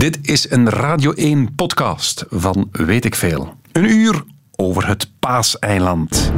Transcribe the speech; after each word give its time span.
Dit 0.00 0.18
is 0.22 0.50
een 0.50 0.68
Radio 0.68 1.12
1 1.12 1.54
podcast 1.54 2.24
van 2.28 2.68
Weet 2.72 3.04
ik 3.04 3.14
Veel. 3.14 3.54
Een 3.72 3.84
uur 3.84 4.24
over 4.56 4.86
het 4.86 5.10
Paaseiland. 5.18 6.32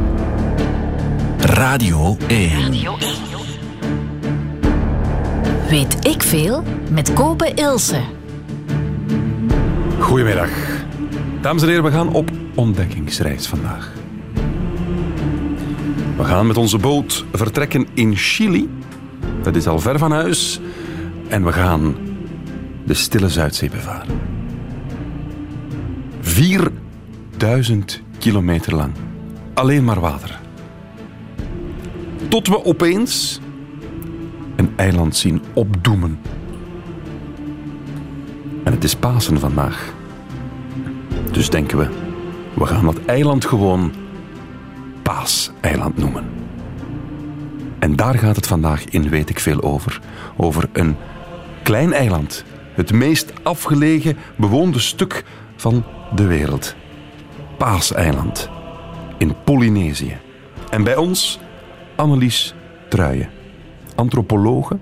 Radio 1.37 2.17
1. 2.27 2.71
Weet 5.69 6.07
ik 6.07 6.23
veel 6.23 6.63
met 6.91 7.13
Kobe 7.13 7.53
Ilse. 7.53 8.01
Goedemiddag. 9.99 10.49
Dames 11.41 11.61
en 11.61 11.67
heren, 11.67 11.83
we 11.83 11.91
gaan 11.91 12.13
op 12.13 12.31
ontdekkingsreis 12.55 13.47
vandaag. 13.47 13.93
We 16.17 16.23
gaan 16.23 16.47
met 16.47 16.57
onze 16.57 16.77
boot 16.77 17.25
vertrekken 17.31 17.87
in 17.93 18.15
Chili. 18.15 18.69
Dat 19.41 19.55
is 19.55 19.67
al 19.67 19.79
ver 19.79 19.97
van 19.97 20.11
huis. 20.11 20.59
En 21.27 21.45
we 21.45 21.51
gaan 21.51 22.06
de 22.87 22.93
stille 22.93 23.29
Zuidzee 23.29 23.69
bevaren. 23.69 24.19
4000 26.21 28.01
kilometer 28.17 28.75
lang. 28.75 28.93
Alleen 29.53 29.83
maar 29.83 29.99
water. 29.99 30.39
Tot 32.27 32.47
we 32.47 32.65
opeens 32.65 33.39
een 34.55 34.69
eiland 34.75 35.15
zien 35.15 35.41
opdoemen. 35.53 36.19
En 38.63 38.71
het 38.73 38.83
is 38.83 38.95
Pasen 38.95 39.39
vandaag. 39.39 39.93
Dus 41.31 41.49
denken 41.49 41.77
we, 41.77 41.89
we 42.53 42.65
gaan 42.65 42.85
dat 42.85 43.05
eiland 43.05 43.45
gewoon 43.45 43.91
Paaseiland 45.03 45.97
noemen. 45.97 46.25
En 47.79 47.95
daar 47.95 48.17
gaat 48.17 48.35
het 48.35 48.47
vandaag 48.47 48.85
in 48.85 49.09
Weet 49.09 49.29
ik 49.29 49.39
Veel 49.39 49.61
over. 49.61 50.01
Over 50.37 50.69
een 50.73 50.95
klein 51.63 51.93
eiland. 51.93 52.43
Het 52.77 52.93
meest 52.93 53.33
afgelegen 53.43 54.17
bewoonde 54.35 54.79
stuk 54.79 55.23
van 55.55 55.83
de 56.15 56.25
wereld. 56.25 56.75
Paaseiland. 57.57 58.49
In 59.17 59.35
Polynesië. 59.43 60.17
En 60.69 60.83
bij 60.83 60.95
ons 60.95 61.39
Annelies 61.95 62.53
Truijen. 62.89 63.29
Antropologe 63.95 64.77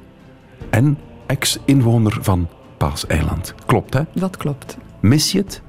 en 0.70 0.98
ex-inwoner 1.26 2.18
van 2.22 2.50
Paaseiland. 2.78 3.56
Klopt, 3.66 3.94
hè? 3.94 4.02
Dat 4.14 4.38
klopt. 4.38 4.78
Mis 5.00 5.32
je 5.32 5.38
het? 5.38 5.62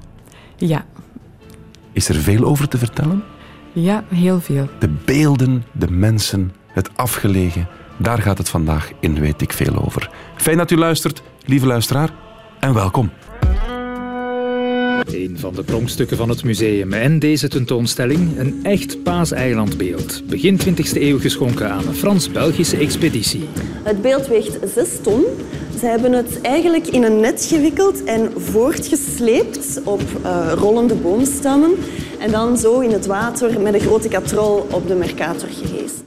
Ja, 0.55 0.85
Is 1.91 2.09
er 2.09 2.15
veel 2.15 2.43
over 2.43 2.67
te 2.67 2.77
vertellen? 2.77 3.23
ja 3.73 4.03
heel 4.09 4.39
veel. 4.39 4.69
De 4.79 4.89
beelden, 5.05 5.63
de 5.71 5.91
mensen, 5.91 6.51
het 6.67 6.89
afgelegen. 6.97 7.67
Daar 7.97 8.21
gaat 8.21 8.37
het 8.37 8.49
vandaag 8.49 8.91
in 8.99 9.19
Weet 9.19 9.41
ik 9.41 9.53
Veel 9.53 9.83
over. 9.85 10.09
Fijn 10.35 10.57
dat 10.57 10.71
u 10.71 10.77
luistert, 10.77 11.21
lieve 11.47 11.65
luisteraar, 11.65 12.09
en 12.59 12.73
welkom. 12.73 13.11
Een 15.05 15.39
van 15.39 15.53
de 15.53 15.63
pronkstukken 15.63 16.17
van 16.17 16.29
het 16.29 16.43
museum 16.43 16.93
en 16.93 17.19
deze 17.19 17.47
tentoonstelling, 17.47 18.39
een 18.39 18.59
echt 18.63 19.03
paaseilandbeeld. 19.03 20.27
Begin 20.27 20.59
20e 20.59 21.01
eeuw 21.01 21.19
geschonken 21.19 21.71
aan 21.71 21.87
een 21.87 21.95
Frans-Belgische 21.95 22.77
expeditie. 22.77 23.47
Het 23.83 24.01
beeld 24.01 24.27
weegt 24.27 24.57
6 24.73 24.89
ton. 25.01 25.23
Ze 25.79 25.85
hebben 25.85 26.11
het 26.11 26.41
eigenlijk 26.41 26.87
in 26.87 27.03
een 27.03 27.19
net 27.19 27.45
gewikkeld 27.45 28.03
en 28.03 28.31
voortgesleept 28.35 29.81
op 29.83 30.01
eh, 30.23 30.51
rollende 30.55 30.95
boomstammen. 30.95 31.71
En 32.19 32.31
dan 32.31 32.57
zo 32.57 32.79
in 32.79 32.91
het 32.91 33.05
water 33.05 33.61
met 33.61 33.73
een 33.73 33.79
grote 33.79 34.07
katrol 34.07 34.67
op 34.71 34.87
de 34.87 34.95
Mercator 34.95 35.49
gehezen. 35.49 36.03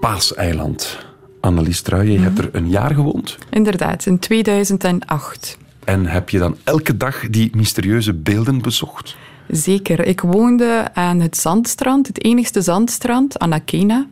Paaseiland. 0.00 1.07
Annelies 1.48 1.80
Truijen, 1.80 2.12
je 2.12 2.18
hebt 2.18 2.38
er 2.38 2.48
een 2.52 2.68
jaar 2.68 2.94
gewoond. 2.94 3.38
Inderdaad, 3.50 4.06
in 4.06 4.18
2008. 4.18 5.58
En 5.84 6.06
heb 6.06 6.30
je 6.30 6.38
dan 6.38 6.56
elke 6.64 6.96
dag 6.96 7.28
die 7.30 7.50
mysterieuze 7.56 8.14
beelden 8.14 8.62
bezocht? 8.62 9.16
Zeker. 9.48 10.06
Ik 10.06 10.20
woonde 10.20 10.88
aan 10.92 11.20
het 11.20 11.36
zandstrand, 11.36 12.06
het 12.06 12.24
enigste 12.24 12.62
zandstrand, 12.62 13.38
Anakena. 13.38 14.06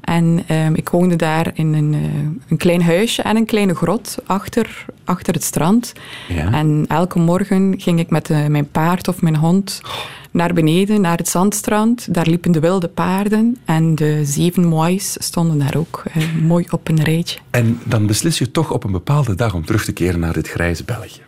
En 0.00 0.42
ehm, 0.46 0.74
ik 0.74 0.88
woonde 0.88 1.16
daar 1.16 1.50
in 1.54 1.74
een, 1.74 1.94
eh, 1.94 2.00
een 2.48 2.56
klein 2.56 2.82
huisje 2.82 3.22
en 3.22 3.36
een 3.36 3.46
kleine 3.46 3.74
grot 3.74 4.18
achter, 4.26 4.84
achter 5.04 5.34
het 5.34 5.42
strand. 5.42 5.92
Ja. 6.28 6.52
En 6.52 6.84
elke 6.88 7.18
morgen 7.18 7.74
ging 7.78 7.98
ik 7.98 8.10
met 8.10 8.30
eh, 8.30 8.46
mijn 8.46 8.70
paard 8.70 9.08
of 9.08 9.22
mijn 9.22 9.36
hond 9.36 9.80
naar 10.30 10.52
beneden, 10.52 11.00
naar 11.00 11.16
het 11.16 11.28
zandstrand. 11.28 12.14
Daar 12.14 12.26
liepen 12.26 12.52
de 12.52 12.60
wilde 12.60 12.88
paarden 12.88 13.56
en 13.64 13.94
de 13.94 14.20
zeven 14.24 14.64
moois 14.64 15.16
stonden 15.18 15.58
daar 15.58 15.76
ook 15.76 16.02
eh, 16.12 16.22
mooi 16.42 16.66
op 16.70 16.88
een 16.88 17.02
rijtje. 17.02 17.38
En 17.50 17.80
dan 17.84 18.06
beslis 18.06 18.38
je 18.38 18.50
toch 18.50 18.72
op 18.72 18.84
een 18.84 18.92
bepaalde 18.92 19.34
dag 19.34 19.54
om 19.54 19.64
terug 19.64 19.84
te 19.84 19.92
keren 19.92 20.20
naar 20.20 20.32
dit 20.32 20.48
grijze 20.48 20.84
België. 20.84 21.20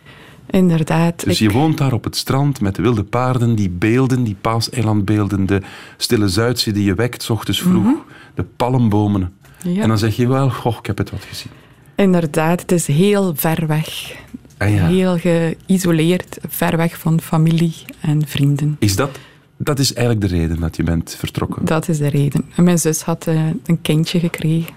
Inderdaad. 0.53 1.23
Dus 1.25 1.39
je 1.39 1.49
woont 1.51 1.77
daar 1.77 1.93
op 1.93 2.03
het 2.03 2.15
strand 2.15 2.61
met 2.61 2.75
de 2.75 2.81
wilde 2.81 3.03
paarden, 3.03 3.55
die 3.55 3.69
beelden, 3.69 4.23
die 4.23 4.35
paaseilandbeelden, 4.41 5.45
de 5.45 5.61
stille 5.97 6.27
Zuidzee 6.27 6.73
die 6.73 6.83
je 6.83 6.93
wekt, 6.93 7.23
s 7.23 7.29
ochtends 7.29 7.61
vroeg, 7.61 7.97
de 8.35 8.43
palmbomen. 8.43 9.33
Ja. 9.63 9.81
En 9.81 9.87
dan 9.87 9.97
zeg 9.97 10.15
je 10.15 10.27
wel, 10.27 10.49
goh, 10.49 10.77
ik 10.79 10.85
heb 10.85 10.97
het 10.97 11.09
wat 11.11 11.23
gezien. 11.23 11.51
Inderdaad, 11.95 12.61
het 12.61 12.71
is 12.71 12.87
heel 12.87 13.33
ver 13.35 13.67
weg. 13.67 14.15
Ah 14.57 14.73
ja. 14.73 14.87
Heel 14.87 15.17
geïsoleerd, 15.17 16.37
ver 16.47 16.77
weg 16.77 16.97
van 16.97 17.21
familie 17.21 17.73
en 18.01 18.27
vrienden. 18.27 18.75
Is 18.79 18.95
dat, 18.95 19.19
dat 19.57 19.79
is 19.79 19.93
eigenlijk 19.93 20.29
de 20.29 20.35
reden 20.37 20.59
dat 20.59 20.75
je 20.75 20.83
bent 20.83 21.15
vertrokken? 21.19 21.65
Dat 21.65 21.87
is 21.89 21.97
de 21.97 22.07
reden. 22.09 22.45
En 22.55 22.63
mijn 22.63 22.79
zus 22.79 23.01
had 23.01 23.27
eh, 23.27 23.45
een 23.65 23.81
kindje 23.81 24.19
gekregen, 24.19 24.73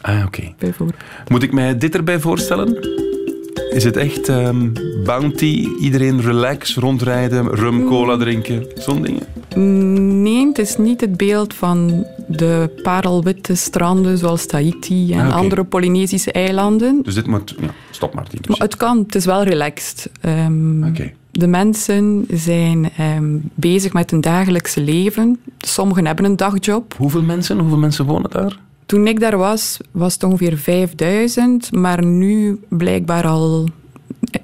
Ah, 0.00 0.24
oké. 0.26 0.54
bijvoorbeeld. 0.58 1.00
Moet 1.28 1.42
ik 1.42 1.52
mij 1.52 1.78
dit 1.78 1.94
erbij 1.94 2.20
voorstellen? 2.20 2.78
Is 3.70 3.84
het 3.84 3.96
echt 3.96 4.28
ehm, 4.28 4.68
bounty, 5.04 5.68
iedereen 5.80 6.20
relax, 6.20 6.76
rondrijden, 6.76 7.48
rum, 7.48 7.86
cola 7.86 8.16
drinken, 8.16 8.66
zo'n 8.74 9.02
dingen? 9.02 9.22
Nee, 10.22 10.46
het 10.46 10.58
is 10.58 10.76
niet 10.76 11.00
het 11.00 11.16
beeld 11.16 11.54
van 11.54 12.06
de 12.26 12.70
parelwitte 12.82 13.54
stranden 13.54 14.18
zoals 14.18 14.46
Tahiti 14.46 15.12
en 15.12 15.26
Ah, 15.26 15.34
andere 15.34 15.64
Polynesische 15.64 16.32
eilanden. 16.32 17.00
Dus 17.02 17.14
dit 17.14 17.26
moet... 17.26 17.54
Ja, 17.60 17.70
stop 17.90 18.14
maar. 18.14 18.26
die 18.30 18.40
Maar 18.48 18.58
het 18.58 18.76
kan, 18.76 18.98
het 18.98 19.14
is 19.14 19.24
wel 19.24 19.42
relaxed. 19.42 20.10
Ehm, 20.20 20.84
Oké. 20.84 21.12
De 21.30 21.46
mensen 21.46 22.26
zijn 22.30 22.90
ehm, 22.96 23.36
bezig 23.54 23.92
met 23.92 24.10
hun 24.10 24.20
dagelijkse 24.20 24.80
leven. 24.80 25.40
Sommigen 25.58 26.06
hebben 26.06 26.24
een 26.24 26.36
dagjob. 26.36 26.94
Hoeveel 26.96 27.22
mensen, 27.22 27.58
hoeveel 27.58 27.78
mensen 27.78 28.04
wonen 28.04 28.30
daar? 28.30 28.58
Toen 28.90 29.06
ik 29.06 29.20
daar 29.20 29.36
was, 29.36 29.76
was 29.90 30.14
het 30.14 30.22
ongeveer 30.22 30.58
5000, 30.58 31.72
maar 31.72 32.04
nu 32.04 32.60
blijkbaar 32.68 33.26
al 33.26 33.68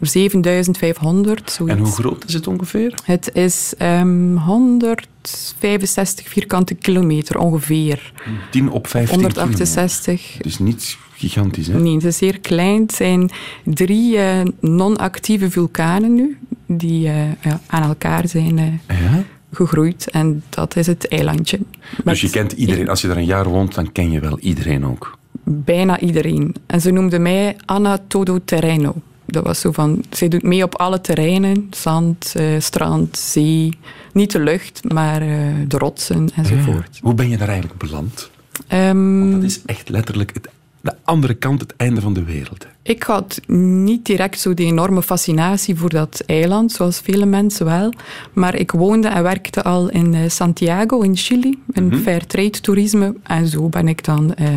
7500. 0.01 1.51
Zoiets. 1.51 1.77
En 1.77 1.83
hoe 1.85 1.93
groot 1.93 2.25
is 2.27 2.35
het 2.35 2.47
ongeveer? 2.47 2.95
Het 3.05 3.31
is 3.33 3.75
ehm 3.79 4.37
165 4.37 6.29
vierkante 6.29 6.75
kilometer 6.75 7.39
ongeveer. 7.39 8.13
10 8.51 8.71
op 8.71 8.87
15 8.87 9.17
kilometer. 9.17 9.43
168. 9.43 10.37
Het 10.37 10.47
is 10.47 10.59
niet 10.59 10.97
gigantisch, 11.15 11.67
hè? 11.67 11.79
Nee, 11.81 11.95
het 11.95 12.05
is 12.05 12.17
zeer 12.17 12.41
klein. 12.41 12.83
Het 12.83 12.95
zijn 12.95 13.31
drie 13.65 14.19
eh, 14.19 14.41
non-actieve 14.61 15.51
vulkanen 15.51 16.15
nu, 16.15 16.39
die 16.67 17.09
eh, 17.09 17.43
ja, 17.43 17.61
aan 17.67 17.83
elkaar 17.83 18.29
zijn 18.29 18.59
eh, 18.59 19.01
Ja? 19.01 19.25
Gegroeid. 19.57 20.11
En 20.11 20.43
dat 20.49 20.77
is 20.77 20.87
het 20.87 21.09
eilandje. 21.09 21.59
Dus 22.05 22.21
je 22.21 22.31
kent 22.31 22.53
iedereen. 22.53 22.89
Als 22.89 23.01
je 23.01 23.09
daar 23.09 23.17
een 23.17 23.25
jaar 23.25 23.49
woont, 23.49 23.75
dan 23.75 23.93
ken 23.93 24.11
je 24.11 24.21
wel 24.21 24.39
iedereen 24.39 24.87
ook. 24.87 25.19
bijna 25.45 26.01
iedereen. 26.01 26.55
En 26.67 26.81
ze 26.81 26.91
noemde 26.91 27.19
mij 27.19 27.57
Anna 27.65 27.99
Todo 28.09 28.39
Terreno. 28.45 28.95
Dat 29.27 29.45
was 29.45 29.61
zo 29.61 29.73
van, 29.73 30.05
zij 30.11 30.29
doet 30.29 30.43
mee 30.43 30.63
op 30.63 30.75
alle 30.75 31.01
terreinen. 31.01 31.67
Zand, 31.71 32.33
eh, 32.37 32.45
strand, 32.59 33.19
zee. 33.19 33.79
Niet 34.13 34.33
de 34.33 34.41
lucht, 34.41 34.93
maar 34.93 35.23
eh, 35.23 35.29
de 35.69 35.79
rotsen 35.79 36.29
enzovoort. 36.37 36.99
Hoe 37.03 37.15
ben 37.15 37.29
je 37.29 37.37
daar 37.37 37.49
eigenlijk 37.49 37.79
beland? 37.79 38.31
Ehm, 38.67 39.31
Dat 39.31 39.43
is 39.43 39.61
echt 39.67 39.89
letterlijk 39.89 40.31
het, 40.35 40.49
de 40.87 40.95
andere 41.05 41.35
kant, 41.35 41.61
het 41.61 41.77
einde 41.77 42.01
van 42.01 42.13
de 42.13 42.25
wereld. 42.25 42.67
ik 42.83 43.03
had 43.03 43.41
niet 43.87 44.07
direct 44.07 44.41
zo 44.41 44.55
die 44.55 44.67
enorme 44.67 45.03
fascinatie 45.03 45.77
voor 45.77 45.91
dat 45.91 46.23
eiland, 46.27 46.73
zoals 46.73 47.01
vele 47.01 47.27
mensen 47.27 47.67
wel. 47.67 47.93
Maar 48.33 48.55
ik 48.55 48.71
woonde 48.71 49.09
en 49.09 49.23
werkte 49.23 49.63
al 49.63 49.89
in 49.91 50.15
eh, 50.15 50.29
Santiago 50.29 51.01
in 51.01 51.17
Chili, 51.17 51.59
in 51.73 51.95
fairtrade 51.97 52.61
toerisme. 52.61 53.15
En 53.23 53.47
zo 53.47 53.69
ben 53.69 53.89
ik 53.89 54.05
dan 54.05 54.35
eh, 54.35 54.49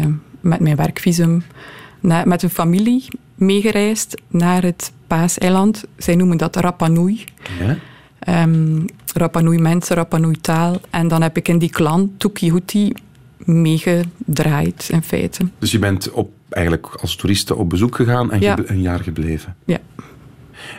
met 0.42 0.60
mijn 0.60 0.76
werkvisum 0.76 1.44
na- 2.00 2.26
met 2.26 2.44
een 2.44 2.50
familie 2.50 3.06
meegereisd 3.36 4.22
naar 4.28 4.64
het 4.64 4.92
Paaseiland. 5.08 5.84
Zij 5.98 6.16
noemen 6.16 6.38
dat 6.38 6.56
Rapa 6.56 6.88
Nui. 6.88 7.24
Ja? 7.60 7.78
Ehm 8.20 8.80
Rapa 9.14 9.40
Nui 9.42 9.58
mensen, 9.60 9.96
Rapa 9.96 10.18
Nui 10.18 10.36
taal. 10.42 10.82
En 10.90 11.08
dan 11.08 11.22
heb 11.22 11.38
ik 11.38 11.48
in 11.48 11.58
die 11.58 11.70
clan, 11.70 12.12
Tuki 12.18 12.52
Huti, 12.52 12.94
meegedraaid 13.46 14.90
in 14.92 15.04
feite. 15.04 15.44
Dus 15.60 15.72
je 15.72 15.80
bent 15.80 16.12
op, 16.12 16.32
eigenlijk 16.50 16.88
als 17.02 17.16
toeriste 17.16 17.56
op 17.56 17.70
bezoek 17.70 17.96
gegaan 17.96 18.32
en 18.32 18.40
Ja. 18.42 18.58
een 18.66 18.82
jaar 18.82 19.00
gebleven. 19.00 19.56
Ja. 19.66 19.78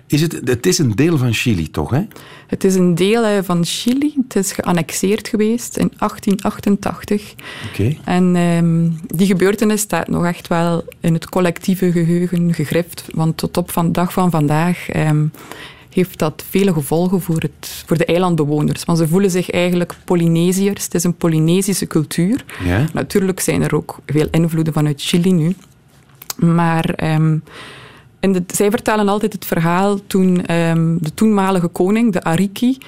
Is 0.07 0.21
het, 0.21 0.41
het 0.45 0.67
is 0.67 0.79
een 0.79 0.95
deel 0.95 1.19
van 1.19 1.33
Chili, 1.33 1.71
toch? 1.71 1.91
Hè? 1.91 2.03
Het 2.47 2.65
is 2.65 2.75
een 2.75 2.95
deel 2.95 3.25
eh, 3.25 3.39
van 3.43 3.65
Chili. 3.65 4.15
Het 4.27 4.37
is 4.37 4.53
geannexeerd 4.53 5.29
geweest 5.29 5.77
in 5.77 5.93
1888. 5.99 7.35
Oké. 7.71 7.97
En 8.05 8.37
ehm, 8.37 8.89
die 9.17 9.27
gebeurtenis 9.27 9.81
staat 9.81 10.09
nog 10.09 10.25
echt 10.25 10.49
wel 10.49 10.85
in 11.01 11.15
het 11.15 11.29
collectieve 11.29 11.93
geheugen 11.93 12.55
gegrift. 12.55 13.05
Want 13.15 13.37
tot 13.37 13.57
op 13.57 13.71
van 13.71 13.87
de 13.87 13.93
dag 13.93 14.13
van 14.13 14.31
vandaag 14.31 14.89
ehm, 14.89 15.27
heeft 15.91 16.19
dat 16.19 16.45
vele 16.51 16.73
gevolgen 16.73 17.21
voor, 17.21 17.41
het, 17.41 17.85
voor 17.87 17.97
de 17.97 18.05
eilandbewoners. 18.05 18.85
Want 18.85 18.99
ze 18.99 19.09
voelen 19.09 19.31
zich 19.31 19.51
eigenlijk 19.51 19.95
Polynesiërs. 20.05 20.85
Het 20.85 20.95
is 20.95 21.05
een 21.05 21.17
Polynesische 21.17 21.87
cultuur. 21.87 22.45
Ja? 22.65 22.87
Natuurlijk 22.93 23.41
zijn 23.41 23.63
er 23.63 23.75
ook 23.75 23.99
veel 24.07 24.29
invloeden 24.31 24.73
vanuit 24.73 25.03
Chili 25.03 25.33
nu. 25.33 25.55
Maar 26.37 26.85
ehm, 26.85 27.39
in 28.21 28.33
de, 28.33 28.43
zij 28.47 28.71
vertellen 28.71 29.09
altijd 29.09 29.33
het 29.33 29.45
verhaal 29.45 29.99
toen 30.07 30.47
ehm, 30.47 30.97
de 31.01 31.15
toenmalige 31.15 31.69
koning, 31.69 32.13
de 32.13 32.23
Ariki, 32.23 32.79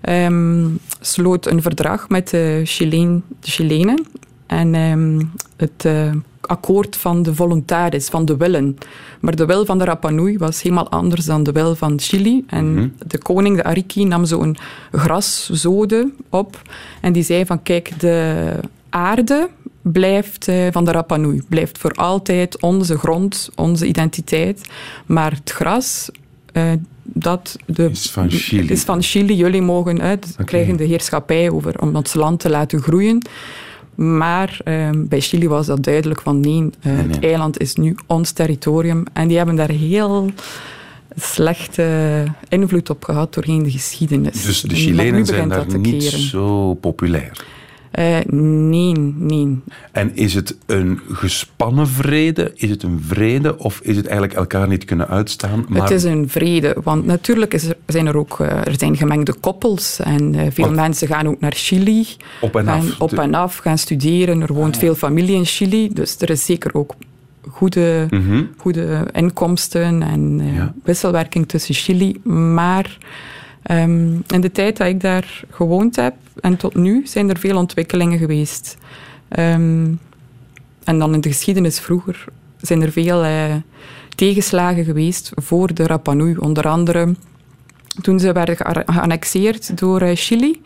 ehm, 0.00 0.66
sloot 1.00 1.46
een 1.46 1.62
verdrag 1.62 2.08
met 2.08 2.30
de, 2.30 2.60
Chileen, 2.64 3.22
de 3.40 3.50
Chilenen. 3.50 4.06
En 4.48 4.74
ehm, 4.74 5.20
het 5.56 5.84
eh, 5.84 6.12
akkoord 6.40 6.96
van 6.96 7.22
de 7.22 7.34
voluntaris, 7.34 8.08
van 8.08 8.24
de 8.24 8.36
willen. 8.36 8.76
Maar 9.20 9.36
de 9.36 9.46
wil 9.46 9.64
van 9.64 9.78
de 9.78 9.84
Rapa 9.84 10.10
Nui 10.10 10.38
was 10.38 10.62
helemaal 10.62 10.88
anders 10.90 11.24
dan 11.24 11.42
de 11.42 11.52
wil 11.52 11.74
van 11.74 12.00
Chili. 12.00 12.44
En 12.46 12.96
de 13.06 13.18
koning, 13.18 13.56
de 13.56 13.64
Ariki, 13.64 14.04
nam 14.04 14.24
zo'n 14.24 14.56
graszode 14.92 16.10
op. 16.28 16.62
En 17.00 17.12
die 17.12 17.22
zei 17.22 17.46
van, 17.46 17.62
kijk, 17.62 18.00
de 18.00 18.52
aarde 18.88 19.48
blijft 19.82 20.48
eh, 20.48 20.66
van 20.70 20.84
de 20.84 20.90
Rapa 20.90 21.16
Nui. 21.16 21.42
Blijft 21.48 21.78
voor 21.78 21.92
altijd 21.92 22.60
onze 22.60 22.98
grond, 22.98 23.50
onze 23.54 23.86
identiteit. 23.86 24.68
Maar 25.06 25.30
het 25.32 25.50
gras... 25.50 26.10
eh, 26.52 26.72
dat 27.02 27.56
de, 27.66 27.90
Is 27.90 28.10
van 28.10 28.30
Chili. 28.30 28.68
is 28.72 28.82
van 28.82 29.02
Chili. 29.02 29.34
Jullie 29.34 29.62
mogen 29.62 30.00
uit, 30.00 30.36
krijgen 30.44 30.76
de 30.76 30.84
heerschappij 30.84 31.50
over 31.50 31.80
om 31.80 31.96
ons 31.96 32.14
land 32.14 32.40
te 32.40 32.50
laten 32.50 32.80
groeien. 32.82 33.22
Maar 33.98 34.60
eh, 34.64 34.90
bij 34.94 35.20
Chili 35.20 35.48
was 35.48 35.66
dat 35.66 35.84
duidelijk 35.84 36.20
van 36.20 36.40
nee, 36.40 36.70
eh, 36.80 36.92
nee. 36.92 37.02
het 37.02 37.24
eiland 37.24 37.60
is 37.60 37.74
nu 37.74 37.96
ons 38.06 38.30
territorium. 38.30 39.04
En 39.12 39.28
die 39.28 39.36
hebben 39.36 39.56
daar 39.56 39.70
heel 39.70 40.30
slechte 41.16 42.24
invloed 42.48 42.90
op 42.90 43.04
gehad 43.04 43.34
doorheen 43.34 43.62
de 43.62 43.70
geschiedenis. 43.70 44.42
Dus 44.42 44.60
de 44.60 44.74
Chilenen 44.74 45.26
zijn 45.26 45.48
daar 45.48 45.78
niet 45.78 46.02
zo 46.02 46.74
populair. 46.74 47.44
Eh, 47.90 48.16
nee, 48.30 48.92
nee. 49.16 49.58
En 49.92 50.16
is 50.16 50.34
het 50.34 50.56
een 50.66 51.00
gespannen 51.12 51.88
vrede? 51.88 52.52
Is 52.54 52.70
het 52.70 52.82
een 52.82 53.02
vrede? 53.06 53.58
Of 53.58 53.80
is 53.82 53.96
het 53.96 54.06
eigenlijk 54.06 54.38
elkaar 54.38 54.68
niet 54.68 54.84
kunnen 54.84 55.08
uitstaan? 55.08 55.64
Maar 55.68 55.80
Het 55.82 55.90
is 55.90 56.04
een 56.04 56.28
vrede, 56.28 56.76
want 56.82 57.06
natuurlijk 57.06 57.54
is 57.54 57.64
er, 57.64 57.76
zijn 57.86 58.06
er 58.06 58.16
ook 58.16 58.40
eh, 58.40 58.46
er 58.66 58.74
zijn 58.78 58.96
gemengde 58.96 59.34
koppels 59.40 60.00
en 60.00 60.34
eh, 60.34 60.46
veel 60.50 60.64
Want- 60.64 60.76
mensen 60.76 61.08
gaan 61.08 61.26
ook 61.28 61.40
naar 61.40 61.52
Chili. 61.56 62.06
op 62.40 62.56
en 62.56 62.68
af. 62.68 63.00
op 63.00 63.12
Ah, 63.18 63.24
en 63.24 63.34
af, 63.34 63.56
gaan 63.56 63.78
studeren. 63.78 64.40
Er 64.40 64.52
woont 64.52 64.76
veel 64.76 64.94
familie 64.94 65.34
in 65.36 65.44
Chili, 65.44 65.90
dus 65.92 66.16
er 66.18 66.30
is 66.30 66.44
zeker 66.44 66.74
ook 66.74 66.94
goede, 67.48 68.06
Mhm. 68.10 68.42
goede 68.56 69.06
inkomsten 69.12 70.02
en 70.02 70.40
Ja. 70.54 70.74
wisselwerking 70.84 71.48
tussen 71.48 71.74
Chili. 71.74 72.20
Maar 72.54 72.98
ehm, 73.68 74.12
in 74.26 74.40
de 74.40 74.52
tijd 74.52 74.76
dat 74.76 74.86
ik 74.86 75.00
daar 75.00 75.44
gewoond 75.50 75.96
heb 75.96 76.14
en 76.40 76.56
tot 76.56 76.74
nu 76.74 77.06
zijn 77.06 77.30
er 77.30 77.38
veel 77.38 77.56
ontwikkelingen 77.56 78.18
geweest. 78.18 78.76
Ehm, 79.28 79.86
en 80.84 80.98
dan 80.98 81.14
in 81.14 81.20
de 81.20 81.28
geschiedenis 81.28 81.80
vroeger 81.80 82.24
zijn 82.60 82.82
er 82.82 82.92
veel 82.92 83.24
eh, 83.24 83.54
tegenslagen 84.16 84.84
geweest 84.84 85.32
voor 85.34 85.74
de 85.74 85.86
Rapa 85.86 86.12
Nui. 86.12 86.36
Onder 86.36 86.68
andere 86.68 87.14
toen 88.00 88.20
ze 88.20 88.32
werden 88.32 88.56
geannexeerd 88.86 89.78
door 89.78 90.00
eh, 90.00 90.16
Chili, 90.16 90.62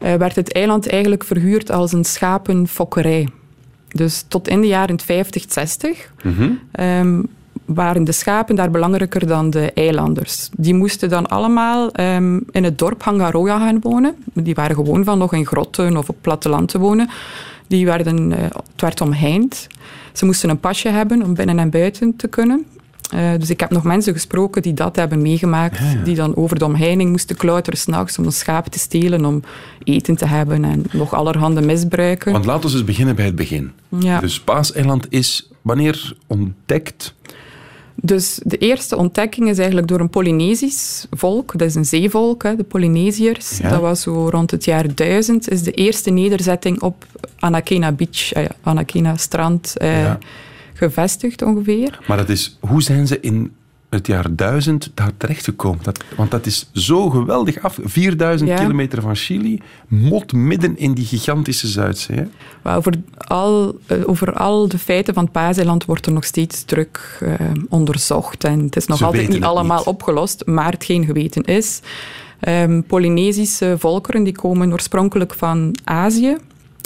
eh, 0.00 0.14
werd 0.14 0.36
het 0.36 0.52
eiland 0.52 0.88
eigenlijk 0.88 1.24
verhuurd 1.24 1.70
als 1.70 1.92
een 1.92 2.04
schapenfokkerij. 2.04 3.28
Dus 3.88 4.24
tot 4.28 4.48
in 4.48 4.60
de 4.60 4.66
jaren 4.66 5.00
50, 5.00 5.44
60 5.48 6.12
Mhm. 6.22 6.50
ehm, 6.72 7.22
waren 7.68 8.04
de 8.04 8.12
schapen 8.12 8.56
daar 8.56 8.70
belangrijker 8.70 9.26
dan 9.26 9.50
de 9.50 9.72
eilanders. 9.72 10.48
Die 10.56 10.74
moesten 10.74 11.08
dan 11.08 11.28
allemaal 11.28 11.92
ehm, 11.92 12.40
in 12.50 12.64
het 12.64 12.78
dorp 12.78 13.02
Hangaroya 13.02 13.58
gaan 13.58 13.80
wonen. 13.80 14.14
Die 14.32 14.54
waren 14.54 14.76
gewoon 14.76 15.04
van 15.04 15.18
nog 15.18 15.32
in 15.32 15.46
grotten 15.46 15.96
of 15.96 16.08
op 16.08 16.16
platteland 16.20 16.68
te 16.68 16.78
wonen. 16.78 17.08
Die 17.66 17.86
werden, 17.86 18.32
eh, 18.32 18.42
het 18.42 18.80
werd 18.80 19.00
omheind. 19.00 19.66
Ze 20.12 20.24
moesten 20.24 20.50
een 20.50 20.60
pasje 20.60 20.88
hebben 20.88 21.22
om 21.22 21.34
binnen 21.34 21.58
en 21.58 21.70
buiten 21.70 22.16
te 22.16 22.28
kunnen. 22.28 22.66
Eh, 23.10 23.30
dus 23.38 23.50
ik 23.50 23.60
heb 23.60 23.70
nog 23.70 23.82
mensen 23.82 24.12
gesproken 24.12 24.62
die 24.62 24.74
dat 24.74 24.96
hebben 24.96 25.22
meegemaakt. 25.22 25.80
Die 26.04 26.14
dan 26.14 26.36
over 26.36 26.58
de 26.58 26.64
omheining 26.64 27.10
moesten 27.10 27.36
klauteren 27.36 27.78
s'nachts 27.78 28.18
om 28.18 28.24
een 28.24 28.32
schaap 28.32 28.66
te 28.66 28.78
stelen, 28.78 29.24
om 29.24 29.42
eten 29.84 30.16
te 30.16 30.26
hebben 30.26 30.64
en 30.64 30.84
nog 30.92 31.14
allerhande 31.14 31.60
misbruiken. 31.60 32.32
Want 32.32 32.44
laten 32.44 32.70
we 32.70 32.76
eens 32.76 32.84
beginnen 32.84 33.16
bij 33.16 33.24
het 33.24 33.36
begin. 33.36 33.72
Ja. 33.88 34.20
Dus 34.20 34.40
Paaseiland 34.40 35.06
is 35.08 35.50
wanneer 35.62 36.16
ontdekt? 36.26 37.14
Dus 38.02 38.40
de 38.44 38.56
eerste 38.58 38.96
ontdekking 38.96 39.48
is 39.48 39.56
eigenlijk 39.58 39.88
door 39.88 40.00
een 40.00 40.10
Polynesisch 40.10 41.06
volk. 41.10 41.52
Dat 41.58 41.68
is 41.68 41.74
een 41.74 41.84
zeevolk, 41.84 42.42
hè, 42.42 42.56
de 42.56 42.62
Polynesiërs. 42.64 43.58
Ja. 43.58 43.68
Dat 43.70 43.80
was 43.80 44.00
zo 44.02 44.28
rond 44.28 44.50
het 44.50 44.64
jaar 44.64 44.94
1000. 44.94 45.50
Is 45.50 45.62
de 45.62 45.70
eerste 45.72 46.10
nederzetting 46.10 46.80
op 46.82 47.04
Anakena 47.38 47.92
Beach, 47.92 48.32
eh, 48.32 48.44
Anakena 48.62 49.16
strand, 49.16 49.76
eh, 49.76 50.00
Ja. 50.00 50.18
gevestigd 50.74 51.42
ongeveer. 51.42 51.98
Maar 52.08 52.16
dat 52.16 52.28
is, 52.28 52.58
hoe 52.60 52.82
zijn 52.82 53.06
ze 53.06 53.20
in 53.20 53.52
het 53.88 54.06
jaar 54.06 54.26
1000 54.36 54.90
daar 54.94 55.10
terechtgekomen? 55.16 55.78
Dat, 55.82 56.04
want 56.16 56.30
dat 56.30 56.46
is 56.46 56.70
zo 56.72 57.10
geweldig 57.10 57.62
af. 57.62 57.78
4000 57.84 58.50
Ja. 58.50 58.56
kilometer 58.56 59.02
van 59.02 59.14
Chili, 59.14 59.60
mot 59.88 60.32
midden 60.32 60.78
in 60.78 60.92
die 60.92 61.04
gigantische 61.04 61.66
Zuidzee. 61.66 62.26
Maar 62.62 62.76
over 62.76 62.92
al, 63.16 63.78
eh, 63.86 63.96
over 64.08 64.32
al 64.32 64.68
de 64.68 64.78
feiten 64.78 65.14
van 65.14 65.22
het 65.22 65.32
Paaseiland 65.32 65.84
wordt 65.84 66.06
er 66.06 66.12
nog 66.12 66.24
steeds 66.24 66.62
druk 66.64 67.18
eh, 67.20 67.34
onderzocht. 67.68 68.44
En 68.44 68.60
het 68.60 68.76
is 68.76 68.86
nog 68.86 68.98
Ze 68.98 69.04
altijd 69.04 69.28
niet 69.28 69.42
allemaal 69.42 69.76
niet. 69.78 69.86
opgelost, 69.86 70.46
maar 70.46 70.72
hetgeen 70.72 71.04
geweten 71.04 71.42
is. 71.44 71.80
ehm, 72.40 72.82
Polynesische 72.86 73.74
volkeren 73.78 74.22
die 74.24 74.32
komen 74.36 74.72
oorspronkelijk 74.72 75.34
van 75.34 75.74
Azië. 75.84 76.36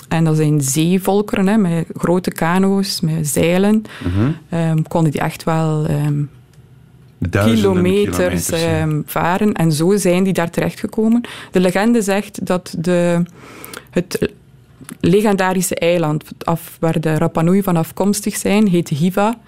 En 0.08 0.24
dat 0.24 0.36
zijn 0.36 0.60
zeevolkeren 0.60 1.46
hè, 1.46 1.56
met 1.56 1.86
grote 1.96 2.30
kano's, 2.30 3.00
met 3.00 3.28
zeilen. 3.28 3.82
Mhm. 4.04 4.30
Ehm, 4.48 4.82
konden 4.82 5.10
die 5.12 5.20
echt 5.20 5.44
wel 5.44 5.86
ehm, 5.86 6.22
Duizenden 7.30 7.72
kilometers 7.72 8.16
kilometers, 8.16 8.48
ja. 8.48 8.56
ehm, 8.56 9.00
varen. 9.06 9.52
En 9.52 9.72
zo 9.72 9.96
zijn 9.96 10.24
die 10.24 10.32
daar 10.32 10.50
terechtgekomen. 10.50 11.20
De 11.50 11.60
legende 11.60 12.02
zegt 12.02 12.46
dat 12.46 12.74
de, 12.78 13.22
het 13.90 14.32
legendarische 15.00 15.74
eiland 15.74 16.24
af, 16.38 16.76
waar 16.80 17.00
de 17.00 17.14
Rapa 17.14 17.42
Nui 17.42 17.62
van 17.62 17.76
afkomstig 17.76 18.36
zijn, 18.36 18.68
heet 18.68 18.88
Hiva. 18.88 19.38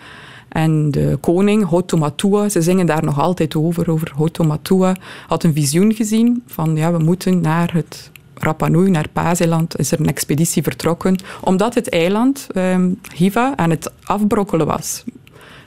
En 0.48 0.90
de 0.90 1.18
koning, 1.20 1.64
Hotomatua, 1.64 2.48
ze 2.48 2.62
zingen 2.62 2.86
daar 2.86 3.04
nog 3.04 3.20
altijd 3.20 3.56
over, 3.56 3.90
over 3.90 4.12
Hotomatua, 4.14 4.96
had 5.26 5.44
een 5.44 5.52
visioen 5.52 5.94
gezien 5.94 6.42
van 6.46 6.76
ja, 6.76 6.92
we 6.92 6.98
moeten 6.98 7.40
naar 7.40 7.72
het 7.72 8.10
Rapa 8.34 8.68
Nui, 8.68 8.90
naar 8.90 9.08
Paaseiland, 9.12 9.78
is 9.78 9.92
er 9.92 10.00
een 10.00 10.08
expeditie 10.08 10.62
vertrokken, 10.62 11.16
omdat 11.40 11.74
het 11.74 11.88
eiland, 11.88 12.46
ehm, 12.52 12.90
Hiva, 13.14 13.56
aan 13.56 13.70
het 13.70 13.90
afbrokkelen 14.02 14.66
was. 14.66 15.04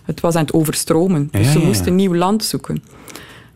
Het 0.08 0.20
was 0.20 0.36
aan 0.36 0.42
het 0.42 0.54
overstromen, 0.54 1.28
dus 1.32 1.46
Ja, 1.46 1.52
ze 1.52 1.60
moesten 1.60 1.96
nieuw 1.96 2.16
land 2.16 2.44
zoeken. 2.44 2.84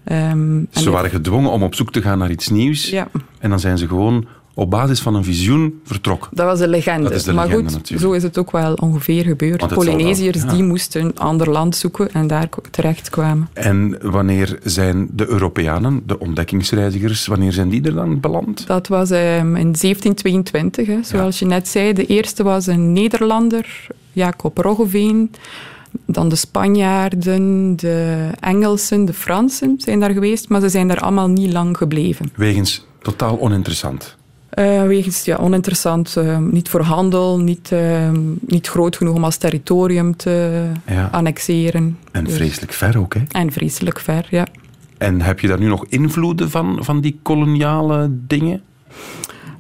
Ehm, 0.03 0.19
en 0.21 0.67
Ze 0.71 0.83
de- 0.83 0.89
waren 0.89 1.09
gedwongen 1.09 1.51
om 1.51 1.63
op 1.63 1.75
zoek 1.75 1.91
te 1.91 2.01
gaan 2.01 2.17
naar 2.17 2.31
iets 2.31 2.49
nieuws. 2.49 2.89
Ja. 2.89 3.07
En 3.39 3.49
dan 3.49 3.59
zijn 3.59 3.77
ze 3.77 3.87
gewoon 3.87 4.25
op 4.53 4.69
basis 4.69 4.99
van 5.01 5.15
een 5.15 5.23
visioen 5.23 5.79
vertrokken. 5.83 6.29
Dat 6.33 6.45
was 6.45 6.59
de 6.59 6.67
legende. 6.67 7.03
Dat 7.03 7.11
is 7.13 7.23
de 7.23 7.33
maar 7.33 7.45
legende 7.47 7.65
goed, 7.69 7.77
natuurlijk. 7.77 8.07
zo 8.07 8.11
is 8.11 8.23
het 8.23 8.37
ook 8.37 8.51
wel 8.51 8.73
ongeveer 8.73 9.23
gebeurd. 9.23 9.59
Wel, 9.59 9.69
Polynesiërs 9.69 10.41
ja. 10.41 10.47
die 10.53 10.63
moesten 10.63 11.01
een 11.01 11.17
ander 11.19 11.49
land 11.49 11.75
zoeken 11.75 12.11
en 12.13 12.27
daar 12.27 12.49
terecht 12.71 13.09
kwamen. 13.09 13.49
En 13.53 13.97
wanneer 14.11 14.59
zijn 14.63 15.09
de 15.13 15.27
Europeanen, 15.27 16.01
de 16.05 16.19
ontdekkingsreizigers, 16.19 17.27
wanneer 17.27 17.51
zijn 17.51 17.69
die 17.69 17.81
er 17.83 17.93
dan 17.93 18.19
beland? 18.19 18.67
Dat 18.67 18.87
was 18.87 19.09
ehm, 19.09 19.55
in 19.55 19.73
1722, 19.75 20.87
hè, 20.87 20.97
zoals 21.03 21.39
je 21.39 21.45
net 21.45 21.67
zei. 21.67 21.93
De 21.93 22.05
eerste 22.05 22.43
was 22.43 22.67
een 22.67 22.93
Nederlander, 22.93 23.87
Jacob 24.11 24.57
Roggeveen. 24.57 25.31
Dan 26.05 26.29
de 26.29 26.35
Spanjaarden, 26.35 27.75
de 27.75 28.27
Engelsen, 28.39 29.05
de 29.05 29.13
Fransen 29.13 29.73
zijn 29.77 29.99
daar 29.99 30.11
geweest, 30.11 30.49
maar 30.49 30.61
ze 30.61 30.69
zijn 30.69 30.87
daar 30.87 30.99
allemaal 30.99 31.27
niet 31.29 31.51
lang 31.53 31.77
gebleven. 31.77 32.31
Wegens 32.35 32.85
totaal 33.01 33.39
oninteressant. 33.39 34.17
Eh, 34.49 34.83
wegens 34.83 35.25
ja, 35.25 35.35
oninteressant, 35.37 36.15
eh, 36.17 36.37
niet 36.37 36.69
voor 36.69 36.81
handel, 36.81 37.39
niet, 37.39 37.71
eh, 37.71 38.09
niet 38.39 38.67
groot 38.67 38.95
genoeg 38.97 39.15
om 39.15 39.23
als 39.23 39.37
territorium 39.37 40.15
te 40.15 40.63
Ja. 40.85 41.09
annexeren. 41.11 41.97
En 42.11 42.23
Dus- 42.23 42.33
vreselijk 42.33 42.71
ver 42.73 42.97
ook, 42.99 43.13
hè? 43.13 43.21
En 43.31 43.51
vreselijk 43.51 43.99
ver, 43.99 44.27
ja. 44.29 44.47
En 44.97 45.21
heb 45.21 45.39
je 45.39 45.47
daar 45.47 45.59
nu 45.59 45.67
nog 45.67 45.85
invloeden 45.89 46.49
van, 46.49 46.77
van 46.81 47.01
die 47.01 47.19
koloniale 47.21 48.09
dingen? 48.27 48.61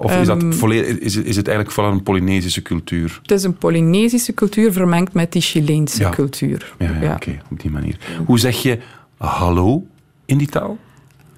Of 0.03 0.15
is, 0.19 0.27
dat 0.27 0.41
Ehm, 0.41 0.51
volledig, 0.51 0.97
is, 0.97 1.15
het- 1.15 1.25
is 1.25 1.35
het 1.35 1.47
eigenlijk 1.47 1.75
vooral 1.75 1.93
een 1.93 2.03
Polynesische 2.03 2.61
cultuur? 2.61 3.19
Het 3.21 3.31
is 3.31 3.43
een 3.43 3.57
Polynesische 3.57 4.33
cultuur 4.33 4.71
vermengd 4.71 5.13
met 5.13 5.31
die 5.31 5.41
Chileense 5.41 6.01
Ja. 6.01 6.09
cultuur. 6.09 6.73
Ja, 6.79 6.91
ja, 7.01 7.13
oké, 7.13 7.41
op 7.51 7.59
die 7.59 7.71
manier. 7.71 7.97
Hoe 8.25 8.39
zeg 8.39 8.61
je 8.61 8.79
hallo 9.17 9.85
in 10.25 10.37
die 10.37 10.47
taal? 10.47 10.77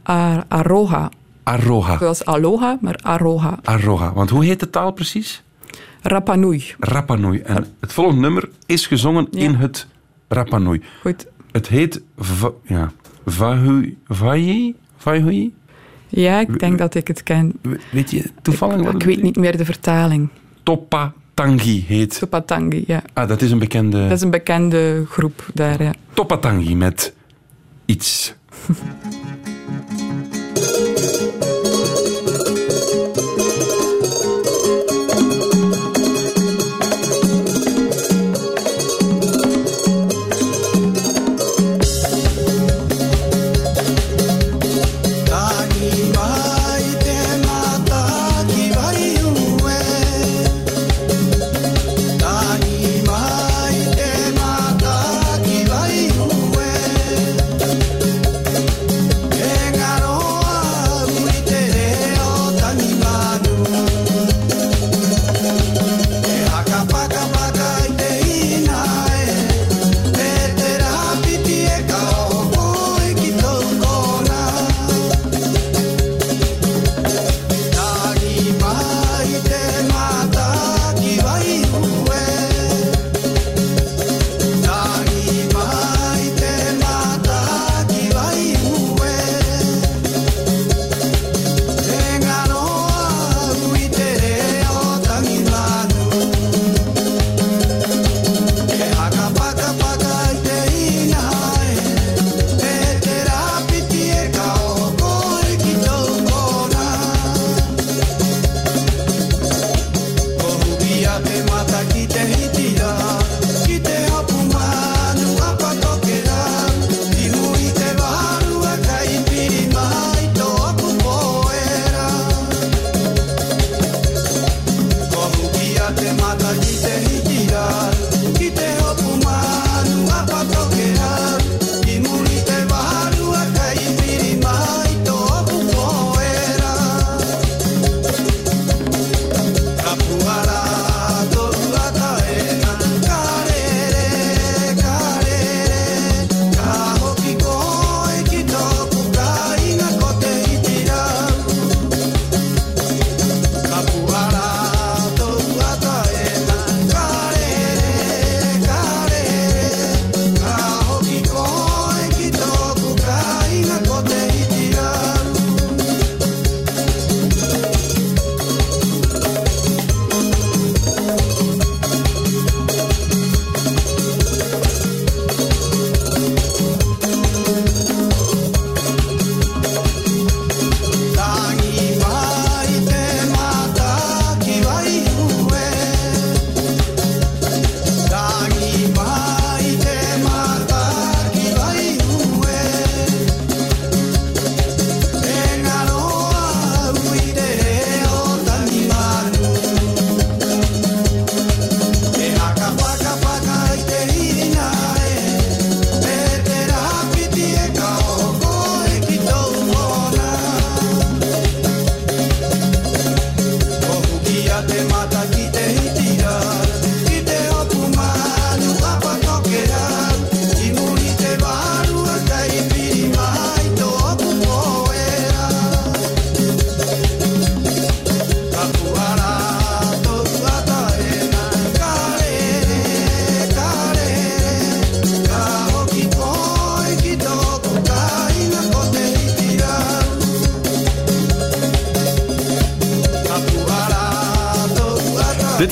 Ar- 0.04 0.44
Aroha. 0.48 1.10
Aroha. 1.44 1.98
Zoals 1.98 2.26
aloha, 2.26 2.78
maar 2.82 2.96
Aroha. 3.02 3.60
Aroha. 3.64 4.14
Want 4.14 4.30
hoe 4.30 4.46
heet 4.46 4.60
de 4.60 4.70
taal 4.70 4.92
precies? 4.92 5.44
Rapa 6.02 6.36
Nui. 6.36 6.64
Rapa 6.80 7.16
Nui. 7.16 7.40
En 7.40 7.66
het 7.80 7.94
volgende 7.94 8.22
nummer 8.22 8.50
is 8.66 8.88
gezongen 8.88 9.28
in 9.32 9.54
het 9.54 9.88
Rapa 10.28 10.58
Nui. 10.58 10.82
Goed. 11.02 11.28
Het 11.52 11.68
heet... 11.68 12.02
Va, 12.18 12.52
ja, 12.64 12.92
Vahui... 13.26 13.98
Vahi? 14.08 14.76
Vahui? 14.98 15.54
Ja, 16.16 16.40
ik 16.40 16.60
denk 16.60 16.78
dat 16.78 16.96
ik 16.96 17.08
het 17.08 17.24
ken. 17.24 17.54
Weet 17.92 18.12
je 18.12 18.24
toevallig 18.42 18.82
wat 18.86 18.94
Ik 18.94 19.04
weet 19.04 19.22
niet 19.22 19.36
meer 19.36 19.58
de 19.58 19.66
vertaling. 19.66 20.30
Topa 20.64 21.14
Tangi 21.34 21.84
heet. 21.88 22.14
Sopatangi, 22.14 22.84
ja. 22.88 23.02
Ah, 23.14 23.28
dat 23.28 23.42
is 23.42 23.52
een 23.52 23.60
bekende... 23.60 24.02
Dat 24.02 24.18
is 24.18 24.22
een 24.22 24.30
bekende 24.30 25.06
groep 25.10 25.50
daar, 25.54 25.84
ja. 25.84 25.94
Topatangi 26.14 26.76
met 26.76 27.14
iets. 27.86 28.34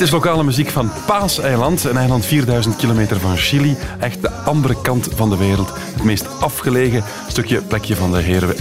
is 0.02 0.10
lokale 0.10 0.44
muziek 0.44 0.68
van 0.68 0.90
Paaseiland, 1.06 1.84
een 1.84 1.96
eiland 1.96 2.26
4000 2.26 2.76
kilometer 2.76 3.20
van 3.20 3.36
Chili. 3.36 3.76
Echt 4.00 4.22
de 4.22 4.30
andere 4.30 4.80
kant 4.80 5.08
van 5.14 5.30
de 5.30 5.36
wereld. 5.36 5.72
Het 5.74 6.04
meest 6.04 6.40
afgelegen 6.40 7.02
stukje 7.28 7.62
plekje 7.62 7.96
van 7.96 8.12
de, 8.12 8.18
hele, 8.18 8.54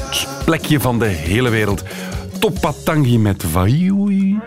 plekje 0.46 0.80
van 0.80 1.00
de 1.00 1.06
hele 1.06 1.50
wereld. 1.50 1.84
Topatangi 2.40 3.20
met 3.20 3.44
Vaiui. 3.44 4.40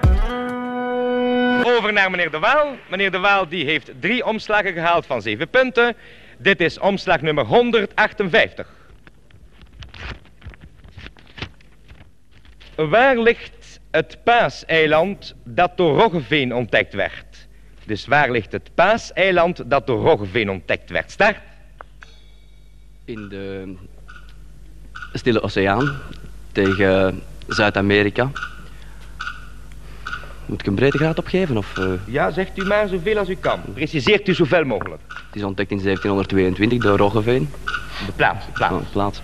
Over 1.65 1.93
naar 1.93 2.11
meneer 2.11 2.31
De 2.31 2.39
Waal. 2.39 2.77
Meneer 2.91 3.11
De 3.11 3.19
Waal 3.19 3.49
die 3.49 3.65
heeft 3.65 3.91
drie 4.01 4.27
omslagen 4.27 4.73
gehaald 4.73 5.07
van 5.07 5.23
zeven 5.23 5.49
punten. 5.49 5.97
Dit 6.39 6.61
is 6.61 6.79
omslag 6.79 7.21
nummer 7.21 7.45
158. 7.45 8.69
Waar 12.77 13.19
ligt 13.19 13.53
het 13.95 14.19
paaseiland 14.25 15.35
dat 15.45 15.77
door 15.77 15.99
Roggeveen 15.99 16.55
ontdekt 16.55 16.95
werd? 16.95 17.47
Dus 17.87 18.07
waar 18.07 18.31
ligt 18.31 18.53
het 18.53 18.71
paaseiland 18.75 19.71
dat 19.71 19.87
door 19.87 20.01
Roggeveen 20.05 20.51
ontdekt 20.51 20.91
werd? 20.91 21.11
Start. 21.11 21.37
in 23.05 23.29
de 23.29 23.75
Stille 25.13 25.43
Oceaan 25.43 25.99
tegen 26.53 27.23
Zuid-Amerika. 27.49 28.31
Moet 30.47 30.61
ik 30.61 30.67
een 30.67 30.75
breedtegraad 30.75 31.19
opgeven? 31.19 31.57
Of, 31.57 31.79
eh, 31.79 31.85
Ja, 32.07 32.31
zegt 32.31 32.59
u 32.59 32.65
maar 32.65 32.89
zoveel 32.89 33.19
als 33.19 33.29
u 33.29 33.35
kan. 33.37 33.61
Preciseert 33.75 34.29
u 34.29 34.35
zoveel 34.35 34.65
mogelijk. 34.65 35.03
het 35.27 35.37
is 35.37 35.43
ontdekt 35.43 35.71
in 35.71 35.81
1722 35.81 36.83
door 36.83 36.99
Roggeveen. 36.99 37.51
De 38.07 38.13
plaats, 38.17 38.47
de 38.47 38.53
plaats. 38.53 38.75
Oh, 38.75 38.91
plaats. 38.93 39.23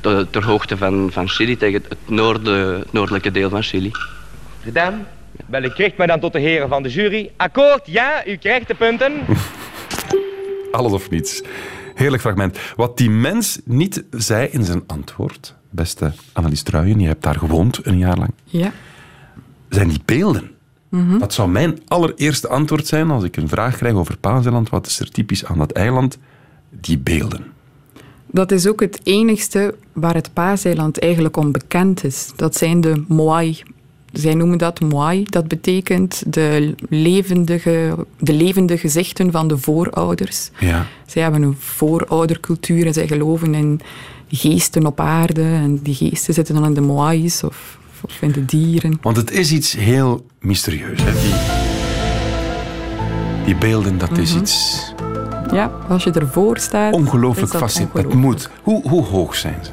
De- 0.00 0.26
ter 0.30 0.44
hoogte 0.44 0.76
van, 0.76 1.08
van 1.12 1.28
Chili, 1.28 1.56
tegen 1.56 1.82
het 1.88 1.98
noorde, 2.06 2.86
noordelijke 2.90 3.30
deel 3.30 3.48
van 3.48 3.62
Chili. 3.62 3.90
Gedaan? 4.62 5.06
Wel, 5.46 5.62
ik 5.62 5.74
richt 5.76 5.96
mij 5.96 6.06
dan 6.06 6.20
tot 6.20 6.32
de 6.32 6.38
heren 6.40 6.68
van 6.68 6.82
de 6.82 6.88
jury. 6.88 7.30
Akkoord, 7.36 7.80
ja, 7.86 8.26
u 8.26 8.36
krijgt 8.36 8.68
de 8.68 8.74
punten. 8.74 9.12
Alles 10.72 10.92
of 10.92 11.10
niets. 11.10 11.42
Heerlijk 11.94 12.22
fragment. 12.22 12.58
Wat 12.76 12.96
die 12.98 13.10
mens 13.10 13.60
niet 13.64 14.04
zei 14.10 14.48
in 14.48 14.64
zijn 14.64 14.82
antwoord, 14.86 15.54
beste 15.70 16.12
Annelies 16.32 16.62
Truijen, 16.62 17.00
je 17.00 17.06
hebt 17.06 17.22
daar 17.22 17.34
gewoond 17.38 17.80
een 17.82 17.98
jaar 17.98 18.16
lang, 18.18 18.30
Ja. 18.44 18.72
zijn 19.68 19.88
die 19.88 20.00
beelden. 20.04 20.50
Dat 21.18 21.34
zou 21.34 21.48
mijn 21.48 21.78
allereerste 21.88 22.48
antwoord 22.48 22.86
zijn 22.86 23.10
als 23.10 23.24
ik 23.24 23.36
een 23.36 23.48
vraag 23.48 23.76
krijg 23.76 23.94
over 23.94 24.16
Paaseiland. 24.18 24.68
Wat 24.68 24.86
is 24.86 25.00
er 25.00 25.10
typisch 25.10 25.44
aan 25.44 25.58
dat 25.58 25.72
eiland? 25.72 26.18
Die 26.70 26.98
beelden. 26.98 27.52
Dat 28.36 28.50
is 28.50 28.66
ook 28.66 28.80
het 28.80 29.00
enigste 29.02 29.74
waar 29.92 30.14
het 30.14 30.32
Paaseiland 30.32 30.98
eigenlijk 30.98 31.36
om 31.36 31.52
bekend 31.52 32.04
is. 32.04 32.32
Dat 32.36 32.56
zijn 32.56 32.80
de 32.80 33.04
moai. 33.08 33.62
Zij 34.12 34.34
noemen 34.34 34.58
dat 34.58 34.80
moai. 34.80 35.24
Dat 35.24 35.48
betekent 35.48 36.22
de 36.26 36.74
levendige, 36.88 38.06
de 38.18 38.32
levende 38.32 38.78
gezichten 38.78 39.32
van 39.32 39.48
de 39.48 39.58
voorouders. 39.58 40.50
Ja. 40.58 40.86
Zij 41.06 41.22
hebben 41.22 41.42
een 41.42 41.56
vooroudercultuur 41.58 42.86
en 42.86 42.92
zij 42.92 43.06
geloven 43.06 43.54
in 43.54 43.80
geesten 44.28 44.86
op 44.86 45.00
aarde. 45.00 45.42
En 45.42 45.80
die 45.82 45.94
geesten 45.94 46.34
zitten 46.34 46.54
dan 46.54 46.64
in 46.64 46.74
de 46.74 46.80
moais 46.80 47.42
of, 47.42 47.78
of 48.02 48.22
in 48.22 48.32
de 48.32 48.44
dieren. 48.44 48.98
Want 49.02 49.16
het 49.16 49.30
is 49.30 49.52
iets 49.52 49.72
heel 49.72 50.26
mysterieus. 50.40 51.00
Hè? 51.02 51.12
Die, 51.12 51.34
die 53.44 53.56
beelden, 53.56 53.98
dat 53.98 54.18
is 54.18 54.34
iets 54.34 54.94
Ja, 55.52 55.70
als 55.88 56.04
je 56.04 56.10
ervoor 56.10 56.58
staat. 56.58 56.92
ongelooflijk 56.94 57.52
fascinerend. 57.56 57.96
Ongelooflijk. 57.96 58.24
moet. 58.24 58.50
Hoe, 58.62 58.88
hoe 58.88 59.04
hoog 59.04 59.34
zijn 59.34 59.58
ze? 59.62 59.70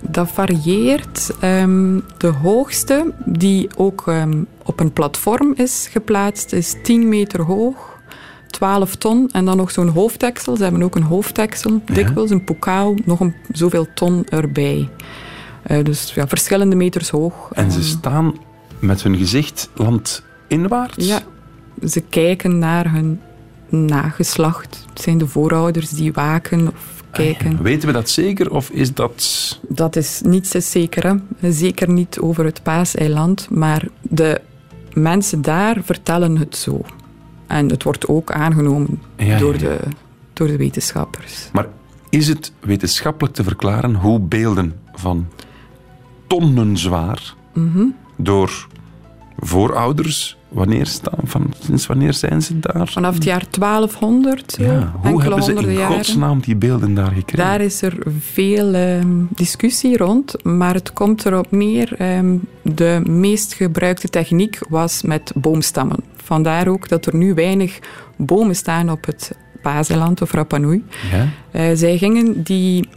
Dat 0.00 0.28
varieert. 0.30 1.30
Ehm, 1.40 1.98
de 2.18 2.26
hoogste, 2.26 3.12
die 3.24 3.68
ook 3.76 4.06
ehm, 4.06 4.42
op 4.64 4.80
een 4.80 4.92
platform 4.92 5.52
is 5.56 5.88
geplaatst, 5.90 6.52
is 6.52 6.74
10 6.82 7.08
meter 7.08 7.42
hoog, 7.42 7.98
12 8.46 8.94
ton. 8.96 9.28
En 9.32 9.44
dan 9.44 9.56
nog 9.56 9.70
zo'n 9.70 9.88
hoofddeksel. 9.88 10.56
Ze 10.56 10.62
hebben 10.62 10.82
ook 10.82 10.94
een 10.96 11.02
hoofddeksel, 11.02 11.80
dikwijls 11.84 12.30
een 12.30 12.44
pokaal, 12.44 12.94
nog 13.04 13.20
een, 13.20 13.34
zoveel 13.52 13.86
ton 13.94 14.24
erbij. 14.28 14.88
Eh, 15.62 15.84
dus 15.84 16.12
ja, 16.14 16.26
verschillende 16.28 16.76
meters 16.76 17.10
hoog. 17.10 17.48
En 17.52 17.70
ze 17.70 17.78
Ehm, 17.78 17.86
staan 17.88 18.34
met 18.78 19.02
hun 19.02 19.16
gezicht 19.16 19.70
landinwaarts? 19.74 21.06
Ja, 21.06 21.20
ze 21.88 22.00
kijken 22.00 22.58
naar 22.58 22.92
hun 22.92 23.20
nageslacht. 23.68 24.84
Het 24.90 25.00
zijn 25.02 25.18
de 25.18 25.26
voorouders 25.26 25.88
die 25.90 26.12
waken 26.12 26.68
of 26.68 27.02
kijken. 27.10 27.62
Weten 27.62 27.88
we 27.88 27.94
dat 27.94 28.08
zeker 28.10 28.50
of 28.50 28.70
is 28.70 28.94
dat... 28.94 29.60
Dat 29.68 29.96
is 29.96 30.20
niets 30.24 30.54
is 30.54 30.70
zeker. 30.70 31.20
Hè. 31.40 31.52
Zeker 31.52 31.90
niet 31.90 32.18
over 32.18 32.44
het 32.44 32.62
Paaseiland. 32.62 33.50
Maar 33.50 33.88
de 34.02 34.40
mensen 34.92 35.42
daar 35.42 35.76
vertellen 35.82 36.36
het 36.36 36.56
zo. 36.56 36.80
En 37.46 37.68
het 37.68 37.82
wordt 37.82 38.06
ook 38.08 38.32
aangenomen 38.32 39.02
Ja, 39.16 39.38
door. 39.38 39.58
De, 39.58 39.78
door 40.32 40.46
de 40.46 40.56
wetenschappers. 40.56 41.48
Maar 41.52 41.66
is 42.08 42.28
het 42.28 42.52
wetenschappelijk 42.60 43.34
te 43.34 43.42
verklaren 43.42 43.94
hoe 43.94 44.20
beelden 44.20 44.74
van 44.94 45.26
tonnen 46.26 46.76
zwaar 46.76 47.34
Mhm. 47.54 47.84
door 48.16 48.66
voorouders, 49.38 50.37
wanneer 50.48 50.86
staan, 50.86 51.18
van, 51.24 51.52
sinds 51.64 51.86
wanneer 51.86 52.14
zijn 52.14 52.42
ze 52.42 52.58
daar? 52.58 52.88
Vanaf 52.88 53.14
het 53.14 53.24
jaar 53.24 53.44
1200, 53.58 54.52
zo, 54.52 54.62
ja, 54.62 54.92
hoe 55.02 55.22
hebben 55.22 55.42
ze 55.42 55.52
in 55.52 55.72
jaren. 55.72 55.96
godsnaam 55.96 56.40
die 56.40 56.56
beelden 56.56 56.94
daar 56.94 57.12
gekregen? 57.12 57.48
Daar 57.48 57.60
is 57.60 57.82
er 57.82 57.96
veel 58.18 58.74
ehm, 58.74 59.08
discussie 59.28 59.96
rond, 59.96 60.44
maar 60.44 60.74
het 60.74 60.92
komt 60.92 61.26
erop 61.26 61.50
neer. 61.50 61.94
ehm, 61.98 62.36
de 62.62 63.00
meest 63.04 63.54
gebruikte 63.54 64.08
techniek 64.08 64.58
was 64.68 65.02
met 65.02 65.32
boomstammen. 65.34 66.04
Vandaar 66.16 66.68
ook 66.68 66.88
dat 66.88 67.06
er 67.06 67.14
nu 67.16 67.34
weinig 67.34 67.78
bomen 68.16 68.56
staan 68.56 68.90
op 68.90 69.06
het 69.06 69.32
Paaseiland 69.62 70.22
of 70.22 70.32
Rapa 70.32 70.56
Nui. 70.58 70.84
Ja? 71.12 71.28
Eh, 71.50 71.70
zij 71.74 71.98
gingen 71.98 72.42
die 72.42 72.88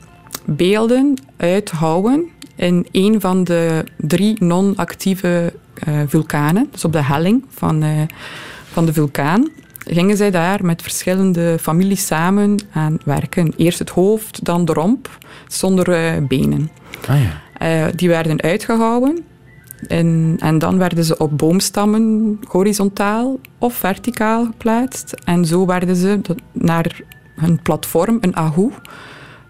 beelden 0.45 1.13
uithouwen 1.37 2.29
in 2.61 2.87
een 2.91 3.21
van 3.21 3.43
de 3.43 3.83
drie 3.97 4.35
non-actieve 4.43 5.53
eh, 5.73 5.99
vulkanen, 6.07 6.67
dus 6.71 6.85
op 6.85 6.91
de 6.91 7.03
helling 7.03 7.45
van, 7.49 7.83
eh, 7.83 8.01
van 8.71 8.85
de 8.85 8.93
vulkaan. 8.93 9.49
Gingen 9.85 10.17
zij 10.17 10.31
daar 10.31 10.65
met 10.65 10.81
verschillende 10.81 11.57
families 11.59 12.05
samen 12.05 12.59
aan 12.71 12.97
werken. 13.05 13.53
Eerst 13.57 13.79
het 13.79 13.89
hoofd, 13.89 14.45
dan 14.45 14.65
de 14.65 14.73
romp, 14.73 15.09
zonder 15.47 15.91
eh, 15.91 16.25
benen. 16.27 16.71
Ah 17.07 17.15
ja. 17.21 17.91
Die 17.95 18.09
werden 18.09 18.41
uitgehouwen. 18.41 19.23
En, 19.87 20.35
en 20.39 20.59
dan 20.59 20.77
werden 20.77 21.03
ze 21.03 21.17
op 21.17 21.37
boomstammen 21.37 22.39
horizontaal 22.47 23.39
of 23.57 23.73
verticaal 23.73 24.45
geplaatst. 24.45 25.13
En 25.23 25.45
zo 25.45 25.65
werden 25.65 25.95
ze 25.95 26.19
naar 26.51 27.01
hun 27.35 27.61
platform, 27.61 28.17
een 28.21 28.35
ahu, 28.35 28.69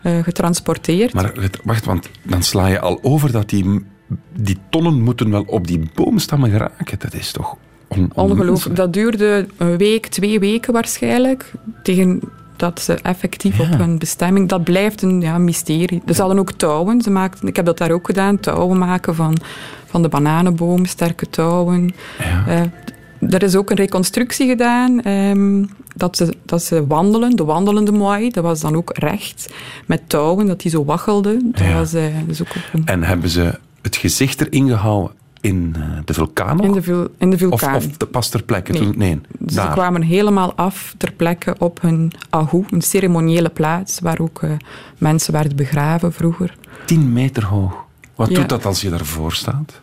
eh, 0.01 0.23
getransporteerd. 0.23 1.13
Maar 1.13 1.33
wacht, 1.63 1.85
want 1.85 2.09
dan 2.23 2.43
sla 2.43 2.67
je 2.67 2.79
al 2.79 2.99
over 3.01 3.31
dat 3.31 3.49
die, 3.49 3.85
die 4.35 4.57
tonnen 4.69 5.01
moeten 5.01 5.31
wel 5.31 5.43
op 5.47 5.67
die 5.67 5.89
boomstammen 5.93 6.49
geraken. 6.51 6.99
Dat 6.99 7.13
is 7.13 7.31
toch 7.31 7.57
on, 7.87 8.11
Ongelooflijk. 8.15 8.75
Dat 8.75 8.93
duurde 8.93 9.47
een 9.57 9.77
week, 9.77 10.07
twee 10.07 10.39
weken 10.39 10.73
waarschijnlijk. 10.73 11.51
Tegen 11.83 12.21
dat 12.55 12.81
ze 12.81 12.93
effectief 12.93 13.57
Ja. 13.57 13.63
op 13.63 13.77
hun 13.77 13.97
bestemming... 13.99 14.49
Dat 14.49 14.63
blijft 14.63 15.01
een 15.01 15.21
ja, 15.21 15.37
mysterie. 15.37 16.01
Er 16.05 16.19
hadden 16.19 16.39
ook 16.39 16.51
touwen. 16.51 17.01
Ze 17.01 17.09
maakten, 17.09 17.47
ik 17.47 17.55
heb 17.55 17.65
dat 17.65 17.77
daar 17.77 17.91
ook 17.91 18.05
gedaan. 18.05 18.39
Touwen 18.39 18.77
maken 18.77 19.15
van, 19.15 19.37
van 19.85 20.01
de 20.01 20.09
bananenboom, 20.09 20.85
sterke 20.85 21.29
touwen. 21.29 21.93
Ja. 22.19 22.47
Eh, 22.47 23.33
er 23.33 23.43
is 23.43 23.55
ook 23.55 23.69
een 23.69 23.75
reconstructie 23.75 24.47
gedaan 24.47 25.01
ehm, 25.01 25.63
dat, 25.95 26.17
ze, 26.17 26.33
dat 26.45 26.63
ze 26.63 26.87
wandelen, 26.87 27.35
de 27.35 27.43
wandelende 27.43 27.91
moai, 27.91 28.29
dat 28.29 28.43
was 28.43 28.59
dan 28.59 28.75
ook 28.75 28.97
recht, 28.97 29.53
met 29.85 30.01
touwen, 30.09 30.47
dat 30.47 30.61
die 30.61 30.71
zo 30.71 30.85
waggelde. 30.85 31.39
Dat 31.43 31.59
Ja. 31.67 31.73
was 31.73 31.93
eh, 31.93 32.03
dus 32.27 32.41
ook 32.41 32.47
een, 32.73 32.85
En 32.85 33.03
hebben 33.03 33.29
ze 33.29 33.59
het 33.81 33.95
gezicht 33.95 34.41
erin 34.41 34.67
gehouden 34.69 35.15
in 35.41 35.75
eh, 35.77 35.83
de 36.05 36.13
vulkaan 36.13 36.57
nog? 36.57 36.65
in, 36.65 36.71
de, 36.71 36.81
vul- 36.81 37.07
in 37.17 37.29
de 37.29 37.35
of, 37.35 37.41
vulkaan. 37.59 37.75
of 37.75 37.87
de, 37.87 38.05
pas 38.05 38.29
ter 38.29 38.43
plekke? 38.43 38.71
Nee. 38.71 38.81
Toen, 38.81 38.93
nee, 38.97 39.19
Ze 39.47 39.67
kwamen 39.71 40.01
helemaal 40.01 40.53
af 40.55 40.93
ter 40.97 41.11
plekke 41.11 41.55
op 41.59 41.81
hun 41.81 42.11
ahu, 42.29 42.63
een 42.69 42.81
ceremoniële 42.81 43.49
plaats 43.49 43.99
waar 43.99 44.19
ook 44.19 44.41
eh, 44.43 44.51
mensen 44.97 45.33
werden 45.33 45.55
begraven 45.55 46.13
vroeger. 46.13 46.57
Tien 46.85 47.13
meter 47.13 47.45
hoog. 47.45 47.73
Wat 48.15 48.29
Ja. 48.29 48.35
doet 48.39 48.49
dat 48.49 48.65
als 48.65 48.81
je 48.81 48.89
daarvoor 48.89 49.33
staat? 49.33 49.79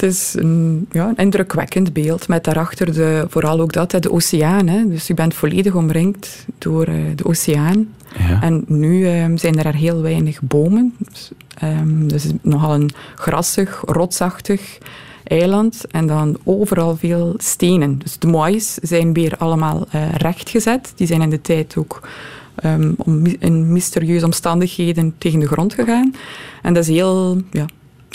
Het 0.00 0.10
is 0.10 0.34
een, 0.36 0.86
ja, 0.90 1.08
een 1.08 1.16
indrukwekkend 1.16 1.92
beeld 1.92 2.28
met 2.28 2.44
daarachter 2.44 2.92
de, 2.92 3.26
vooral 3.28 3.60
ook 3.60 3.72
dat, 3.72 3.90
de 3.90 4.12
oceaan. 4.12 4.66
Hè. 4.66 4.88
Dus 4.88 5.10
u 5.10 5.14
bent 5.14 5.34
volledig 5.34 5.74
omringd 5.74 6.46
door 6.58 6.84
eh, 6.84 6.94
de 7.14 7.24
oceaan. 7.24 7.88
Ja. 8.18 8.42
En 8.42 8.64
nu 8.66 9.06
ehm, 9.06 9.36
zijn 9.36 9.64
er 9.64 9.74
heel 9.74 10.02
weinig 10.02 10.42
bomen. 10.42 10.94
Dus, 10.98 11.30
ehm, 11.54 12.06
dus 12.06 12.22
het 12.22 12.32
is 12.32 12.38
nogal 12.42 12.74
een 12.74 12.90
grassig, 13.14 13.82
rotsachtig 13.86 14.78
eiland. 15.24 15.84
En 15.90 16.06
dan 16.06 16.36
overal 16.44 16.96
veel 16.96 17.34
stenen. 17.36 17.98
Dus 17.98 18.18
de 18.18 18.26
moais 18.26 18.74
zijn 18.74 19.12
weer 19.12 19.34
allemaal 19.38 19.86
eh, 19.90 20.14
rechtgezet. 20.14 20.92
Die 20.96 21.06
zijn 21.06 21.22
in 21.22 21.30
de 21.30 21.40
tijd 21.40 21.76
ook 21.76 22.08
ehm, 22.54 22.92
om, 22.96 23.26
in 23.38 23.72
mysterieuze 23.72 24.24
omstandigheden 24.24 25.14
tegen 25.18 25.40
de 25.40 25.46
grond 25.46 25.74
gegaan. 25.74 26.14
En 26.62 26.74
dat 26.74 26.82
is 26.82 26.94
heel... 26.94 27.40
Ja, 27.50 27.66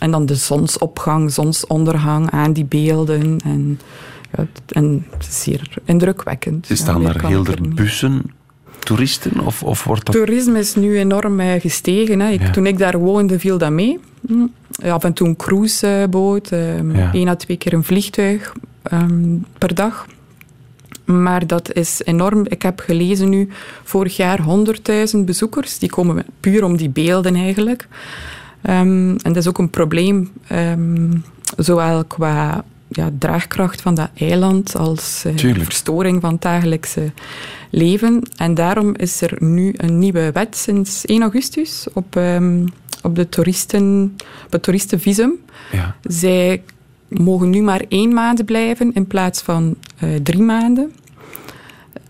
en 0.03 0.11
dan 0.11 0.25
de 0.25 0.35
zonsopgang, 0.35 1.31
zonsondergang 1.31 2.29
aan 2.29 2.53
die 2.53 2.65
beelden. 2.65 3.37
En, 3.43 3.79
ja, 4.37 4.45
en 4.67 5.05
het 5.11 5.27
is 5.27 5.43
zeer 5.43 5.77
indrukwekkend. 5.85 6.65
Ze 6.67 6.73
Ja, 6.73 6.79
staan 6.79 7.03
daar 7.03 7.25
heel 7.27 7.43
de 7.43 7.57
bussen, 7.75 8.21
toeristen? 8.79 9.39
Of, 9.39 9.63
of 9.63 9.83
wordt 9.83 10.05
dat... 10.05 10.15
Toerisme 10.15 10.59
is 10.59 10.75
nu 10.75 10.97
enorm 10.97 11.39
eh, 11.39 11.61
gestegen. 11.61 12.19
Hè. 12.19 12.29
Ik, 12.29 12.41
Ja. 12.41 12.49
Toen 12.49 12.65
ik 12.65 12.77
daar 12.77 12.97
woonde, 12.99 13.39
viel 13.39 13.57
dat 13.57 13.71
mee. 13.71 13.99
Ja, 14.71 14.93
Af 14.93 15.03
en 15.03 15.13
toe 15.13 15.27
een 15.27 15.35
cruiseboot, 15.35 16.51
ehm, 16.51 16.95
Ja. 16.95 17.13
één 17.13 17.27
à 17.27 17.35
twee 17.35 17.57
keer 17.57 17.73
een 17.73 17.83
vliegtuig 17.83 18.53
ehm, 18.83 19.35
per 19.57 19.75
dag. 19.75 20.05
Maar 21.05 21.47
dat 21.47 21.73
is 21.73 22.01
enorm. 22.05 22.45
Ik 22.47 22.61
heb 22.61 22.79
gelezen 22.79 23.29
nu 23.29 23.49
vorig 23.83 24.15
jaar 24.15 24.39
100.000 25.13 25.17
bezoekers. 25.25 25.79
Die 25.79 25.89
komen 25.89 26.25
puur 26.39 26.63
om 26.63 26.77
die 26.77 26.89
beelden 26.89 27.35
eigenlijk. 27.35 27.87
Ehm, 28.63 29.09
en 29.09 29.17
dat 29.33 29.35
is 29.35 29.47
ook 29.47 29.57
een 29.57 29.69
probleem, 29.69 30.31
ehm, 30.47 31.11
zowel 31.57 32.05
qua 32.05 32.63
ja, 32.87 33.09
draagkracht 33.19 33.81
van 33.81 33.95
dat 33.95 34.09
eiland 34.15 34.75
als 34.75 35.25
Tuurlijk. 35.35 35.63
verstoring 35.63 36.21
van 36.21 36.31
het 36.31 36.41
dagelijkse 36.41 37.11
leven. 37.69 38.21
En 38.35 38.53
daarom 38.53 38.95
is 38.95 39.21
er 39.21 39.35
nu 39.39 39.73
een 39.77 39.99
nieuwe 39.99 40.31
wet 40.33 40.57
sinds 40.57 41.01
1 41.05 41.21
augustus 41.21 41.87
op, 41.93 42.15
ehm, 42.15 42.65
op, 43.01 43.15
de 43.15 43.29
toeristen, 43.29 44.15
op 44.45 44.51
het 44.51 44.63
toeristenvisum. 44.63 45.31
Ja. 45.71 45.95
Zij 46.01 46.63
mogen 47.07 47.49
nu 47.49 47.61
maar 47.61 47.81
één 47.87 48.13
maand 48.13 48.45
blijven 48.45 48.93
in 48.93 49.07
plaats 49.07 49.41
van 49.41 49.75
eh, 49.97 50.09
drie 50.23 50.41
maanden. 50.41 50.93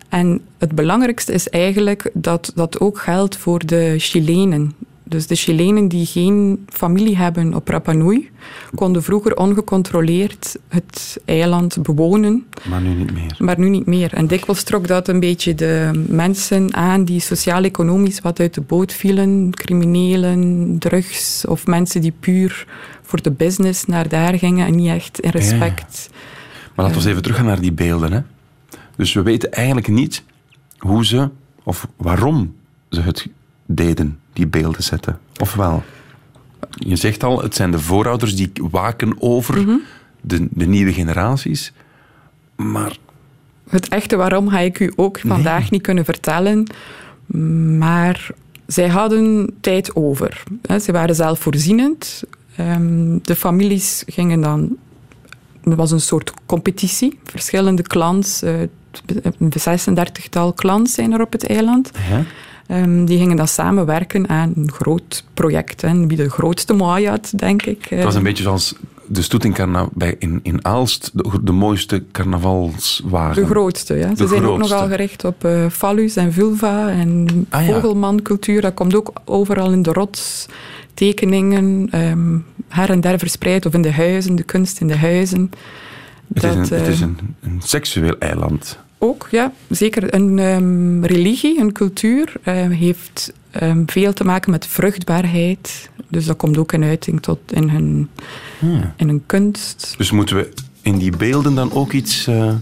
En 0.10 0.42
het 0.58 0.72
belangrijkste 0.76 1.34
is 1.34 1.50
eigenlijk 1.50 2.10
dat 2.14 2.52
dat 2.56 2.80
ook 2.80 3.00
geldt 3.00 3.38
voor 3.38 3.66
de 3.66 3.96
Chilenen 3.98 4.74
Dus 5.04 5.28
de 5.28 5.36
Chilenen 5.36 5.88
die 5.88 6.06
geen 6.06 6.66
familie 6.68 7.18
hebben 7.18 7.54
op 7.54 7.68
Rapa 7.68 7.92
Nui, 7.92 8.30
konden 8.76 9.04
vroeger 9.04 9.36
ongecontroleerd 9.36 10.58
het 10.68 11.22
eiland 11.26 11.84
bewonen, 11.84 12.46
Maar 12.64 12.82
nu 12.82 12.94
niet 12.94 13.14
meer. 13.14 13.36
maar 13.40 13.60
nu 13.60 13.70
niet 13.70 13.86
meer. 13.86 14.14
En 14.14 14.28
dikwijls 14.28 14.64
trok 14.64 14.88
dat 14.88 15.08
een 15.08 15.20
beetje 15.20 15.56
de 15.56 16.06
mensen 16.08 16.74
aan 16.74 17.04
die 17.06 17.20
sociaal-economisch 17.20 18.20
wat 18.20 18.40
uit 18.40 18.54
de 18.54 18.62
boot 18.62 18.94
vielen. 18.94 19.52
Criminelen, 19.54 20.76
drugs 20.80 21.46
of 21.46 21.66
mensen 21.68 22.02
die 22.02 22.14
puur 22.20 22.68
voor 23.02 23.22
de 23.22 23.32
business 23.32 23.86
naar 23.86 24.08
daar 24.08 24.38
gingen 24.38 24.66
en 24.68 24.76
niet 24.76 24.88
echt 24.90 25.20
in 25.20 25.30
respect. 25.30 26.10
Maar 26.76 26.86
laten 26.86 27.02
we 27.02 27.10
even 27.10 27.22
teruggaan 27.22 27.46
naar 27.46 27.62
die 27.62 27.74
beelden. 27.74 28.12
Hè. 28.12 28.20
Dus 28.96 29.14
we 29.14 29.22
weten 29.22 29.52
eigenlijk 29.52 29.88
niet 29.88 30.24
hoe 30.78 31.06
ze 31.06 31.30
of 31.64 31.88
waarom 31.98 32.56
ze 32.90 33.02
het 33.02 33.28
deden, 33.66 34.20
die 34.34 34.48
beelden 34.48 34.84
zetten. 34.84 35.20
Ofwel, 35.42 35.84
je 36.70 36.96
zegt 36.96 37.24
al, 37.24 37.42
het 37.42 37.56
zijn 37.56 37.72
de 37.72 37.80
voorouders 37.80 38.36
die 38.36 38.52
waken 38.72 39.16
over 39.22 39.80
de, 40.22 40.48
de 40.52 40.66
nieuwe 40.66 40.94
generaties. 40.94 41.74
Maar 42.56 42.98
Het 43.70 43.88
echte 43.88 44.16
waarom 44.16 44.50
ga 44.50 44.60
ik 44.60 44.80
u 44.80 44.94
ook 44.96 45.20
vandaag 45.20 45.72
niet 45.72 45.82
kunnen 45.82 46.06
vertellen. 46.06 46.68
Maar 47.78 48.28
zij 48.68 48.88
hadden 48.88 49.54
tijd 49.62 49.96
over. 49.96 50.44
hè. 50.62 50.80
Ze 50.80 50.92
waren 50.92 51.16
zelfvoorzienend. 51.16 52.24
Ehm, 52.56 53.18
De 53.22 53.36
families 53.36 54.04
gingen 54.08 54.42
dan... 54.42 54.76
Er 55.64 55.76
was 55.76 55.92
een 55.92 56.02
soort 56.02 56.34
competitie. 56.46 57.20
Verschillende 57.24 57.82
clans, 57.82 58.42
eh, 58.42 58.60
een 59.40 59.54
36-tal 59.98 60.54
clans 60.54 60.94
zijn 60.94 61.12
er 61.12 61.22
op 61.22 61.32
het 61.32 61.48
eiland. 61.48 61.92
ja, 62.10 62.24
Ehm, 62.68 63.06
die 63.06 63.18
gingen 63.18 63.38
dan 63.38 63.48
samenwerken 63.48 64.30
aan 64.30 64.54
een 64.56 64.72
groot 64.72 65.24
project. 65.34 65.82
Hè. 65.82 66.08
Wie 66.08 66.18
de 66.18 66.30
grootste 66.30 66.74
had, 66.84 67.34
denk 67.36 67.62
ik. 67.66 67.86
het 67.90 68.04
was 68.04 68.16
een 68.16 68.24
beetje 68.24 68.44
zoals 68.44 68.76
de 69.08 69.22
stoet 69.22 69.46
in, 69.46 69.54
carna- 69.54 69.90
bij, 69.94 70.16
in, 70.20 70.40
in 70.44 70.66
Aalst, 70.66 71.12
de, 71.14 71.40
de 71.44 71.52
mooiste 71.52 72.04
carnavalswagen. 72.12 73.42
De 73.44 73.50
grootste, 73.50 73.94
ja. 73.94 74.08
Ze 74.08 74.14
De 74.16 74.28
zijn 74.28 74.46
ook 74.46 74.58
nogal 74.58 74.88
gericht 74.88 75.26
op 75.26 75.46
eh 75.46 75.66
fallus 75.70 76.16
en 76.16 76.34
vulva 76.34 76.90
en 76.90 77.28
Ah, 77.50 77.68
ja. 77.68 77.74
vogelmancultuur. 77.74 78.62
Dat 78.62 78.74
komt 78.74 78.96
ook 78.96 79.12
overal 79.26 79.72
in 79.72 79.82
de 79.82 79.92
rots. 79.94 80.46
Tekeningen, 80.94 81.88
ehm, 81.92 82.38
her 82.68 82.90
en 82.90 83.02
der 83.02 83.20
verspreid. 83.20 83.66
Of 83.66 83.74
in 83.74 83.82
de 83.82 83.92
huizen, 83.94 84.36
de 84.36 84.44
kunst 84.44 84.80
in 84.82 84.88
de 84.88 84.98
huizen. 84.98 85.52
Het 86.34 86.44
is, 86.44 86.50
een, 86.50 86.60
Dat, 86.60 86.70
het 86.70 86.88
is 86.88 87.02
eh, 87.02 87.08
een, 87.08 87.18
een 87.42 87.62
seksueel 87.64 88.16
eiland. 88.20 88.80
Ook, 89.04 89.28
ja. 89.32 89.52
Zeker 89.70 90.14
een 90.14 90.40
ehm, 90.40 91.04
religie, 91.04 91.60
een 91.60 91.72
cultuur, 91.72 92.34
eh, 92.44 92.54
heeft 92.70 93.34
ehm, 93.52 93.84
veel 93.86 94.14
te 94.14 94.24
maken 94.24 94.52
met 94.52 94.68
vruchtbaarheid. 94.68 95.90
Dus 96.08 96.26
dat 96.26 96.38
komt 96.38 96.58
ook 96.58 96.72
in 96.74 96.84
uiting 96.84 97.22
tot 97.22 97.40
in 97.48 97.70
hun, 97.70 98.10
Ja. 98.60 98.94
in 98.98 99.08
hun 99.08 99.24
kunst. 99.26 99.94
Dus 99.98 100.12
moeten 100.12 100.36
we 100.36 100.50
in 100.82 100.98
die 100.98 101.18
beelden 101.18 101.56
dan 101.56 101.72
ook 101.72 101.92
iets 101.94 102.28
eh, 102.28 102.54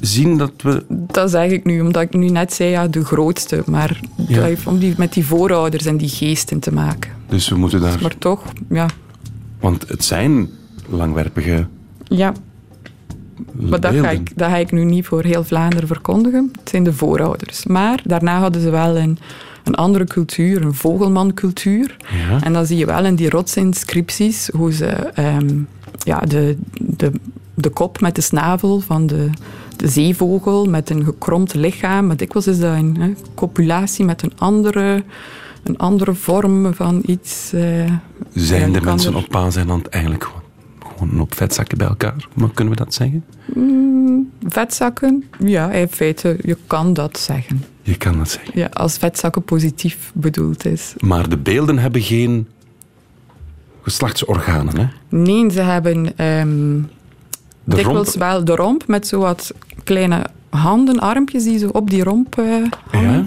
zien 0.00 0.36
dat 0.38 0.52
we... 0.62 0.84
Dat 0.88 1.30
zeg 1.30 1.50
ik 1.50 1.64
nu, 1.64 1.80
omdat 1.80 2.02
ik 2.02 2.12
nu 2.14 2.28
net 2.28 2.52
zei, 2.52 2.70
ja, 2.70 2.88
de 2.88 3.04
grootste. 3.04 3.62
Maar 3.66 4.00
Ja. 4.16 4.34
dat 4.34 4.44
heeft 4.44 4.66
om 4.66 4.78
die, 4.78 4.94
met 4.96 5.12
die 5.12 5.24
voorouders 5.24 5.84
en 5.86 5.96
die 5.96 6.08
geesten 6.08 6.58
te 6.60 6.72
maken. 6.72 7.10
Dus 7.28 7.48
we 7.48 7.56
moeten 7.56 7.80
daar... 7.80 7.98
Maar 8.02 8.18
toch, 8.18 8.42
ja. 8.68 8.86
Want 9.60 9.88
het 9.88 10.04
zijn 10.04 10.48
langwerpige 10.88 11.66
ja. 12.04 12.32
Maar 13.52 13.80
dat 13.80 13.94
ga, 13.94 14.10
ik, 14.10 14.38
dat 14.38 14.48
ga 14.50 14.56
ik 14.56 14.72
nu 14.72 14.84
niet 14.84 15.06
voor 15.06 15.24
heel 15.24 15.44
Vlaanderen 15.44 15.86
verkondigen. 15.88 16.48
Het 16.60 16.68
zijn 16.68 16.82
de 16.84 16.92
voorouders. 16.92 17.66
Maar 17.66 18.00
daarna 18.04 18.38
hadden 18.38 18.62
ze 18.62 18.70
wel 18.70 18.96
een, 18.98 19.18
een 19.64 19.74
andere 19.74 20.04
cultuur, 20.04 20.62
een 20.62 20.74
vogelmancultuur. 20.74 21.96
Ja. 22.28 22.40
En 22.42 22.52
dan 22.52 22.66
zie 22.66 22.76
je 22.76 22.86
wel 22.86 23.04
in 23.04 23.14
die 23.14 23.30
rotsinscripties 23.30 24.48
hoe 24.56 24.72
ze 24.72 24.86
ehm, 24.86 25.48
ja, 25.98 26.18
de, 26.20 26.56
de, 26.80 27.12
de 27.54 27.68
kop 27.68 28.00
met 28.00 28.14
de 28.14 28.20
snavel 28.20 28.80
van 28.80 29.06
de, 29.06 29.30
de 29.76 29.88
zeevogel 29.88 30.64
met 30.64 30.90
een 30.90 31.04
gekromd 31.04 31.54
lichaam. 31.54 32.06
Maar 32.06 32.16
dikwijls 32.16 32.46
is 32.46 32.58
dat 32.58 32.76
een 32.76 32.96
hè, 33.00 33.12
copulatie 33.34 34.04
met 34.04 34.22
een 34.22 34.32
andere, 34.38 35.02
een 35.62 35.78
andere 35.78 36.14
vorm 36.14 36.74
van 36.74 37.02
iets. 37.06 37.52
eh, 37.52 37.62
Zijn 38.34 38.72
de 38.72 38.80
mensen 38.80 39.12
er- 39.12 39.18
op 39.18 39.28
Paaseiland 39.28 39.88
eigenlijk 39.88 40.28
gewoon, 41.08 41.20
op 41.20 41.34
vetzakken 41.34 41.78
bij 41.78 41.86
elkaar? 41.86 42.28
Maar 42.34 42.50
kunnen 42.54 42.74
we 42.74 42.84
dat 42.84 42.94
zeggen? 42.94 43.24
vetzakken. 44.48 45.24
Ja, 45.38 45.70
in 45.70 45.88
feite, 45.88 46.36
je 46.42 46.56
kan 46.66 46.92
dat 46.92 47.18
zeggen. 47.18 47.64
Je 47.82 47.96
kan 47.96 48.18
dat 48.18 48.30
zeggen. 48.30 48.50
Ja, 48.58 48.68
als 48.72 48.96
vetzakken 48.96 49.42
positief 49.42 50.10
bedoeld 50.14 50.64
is. 50.64 50.94
Maar 50.98 51.28
de 51.28 51.36
beelden 51.38 51.78
hebben 51.78 52.02
geen 52.02 52.48
geslachtsorganen, 53.82 54.78
hè? 54.78 54.86
Nee, 55.08 55.50
ze 55.50 55.60
hebben 55.60 56.02
De 56.04 56.84
dikwijls 57.64 58.06
romp- 58.08 58.18
wel 58.18 58.44
de 58.44 58.54
romp 58.54 58.86
met 58.86 59.06
zo 59.06 59.18
wat 59.18 59.52
kleine 59.84 60.26
handen, 60.50 60.98
armpjes 61.00 61.44
die 61.44 61.58
zo 61.58 61.68
op 61.68 61.90
die 61.90 62.02
romp 62.04 62.38
eh, 62.38 62.44
hangen. 62.90 63.12
Ja. 63.12 63.22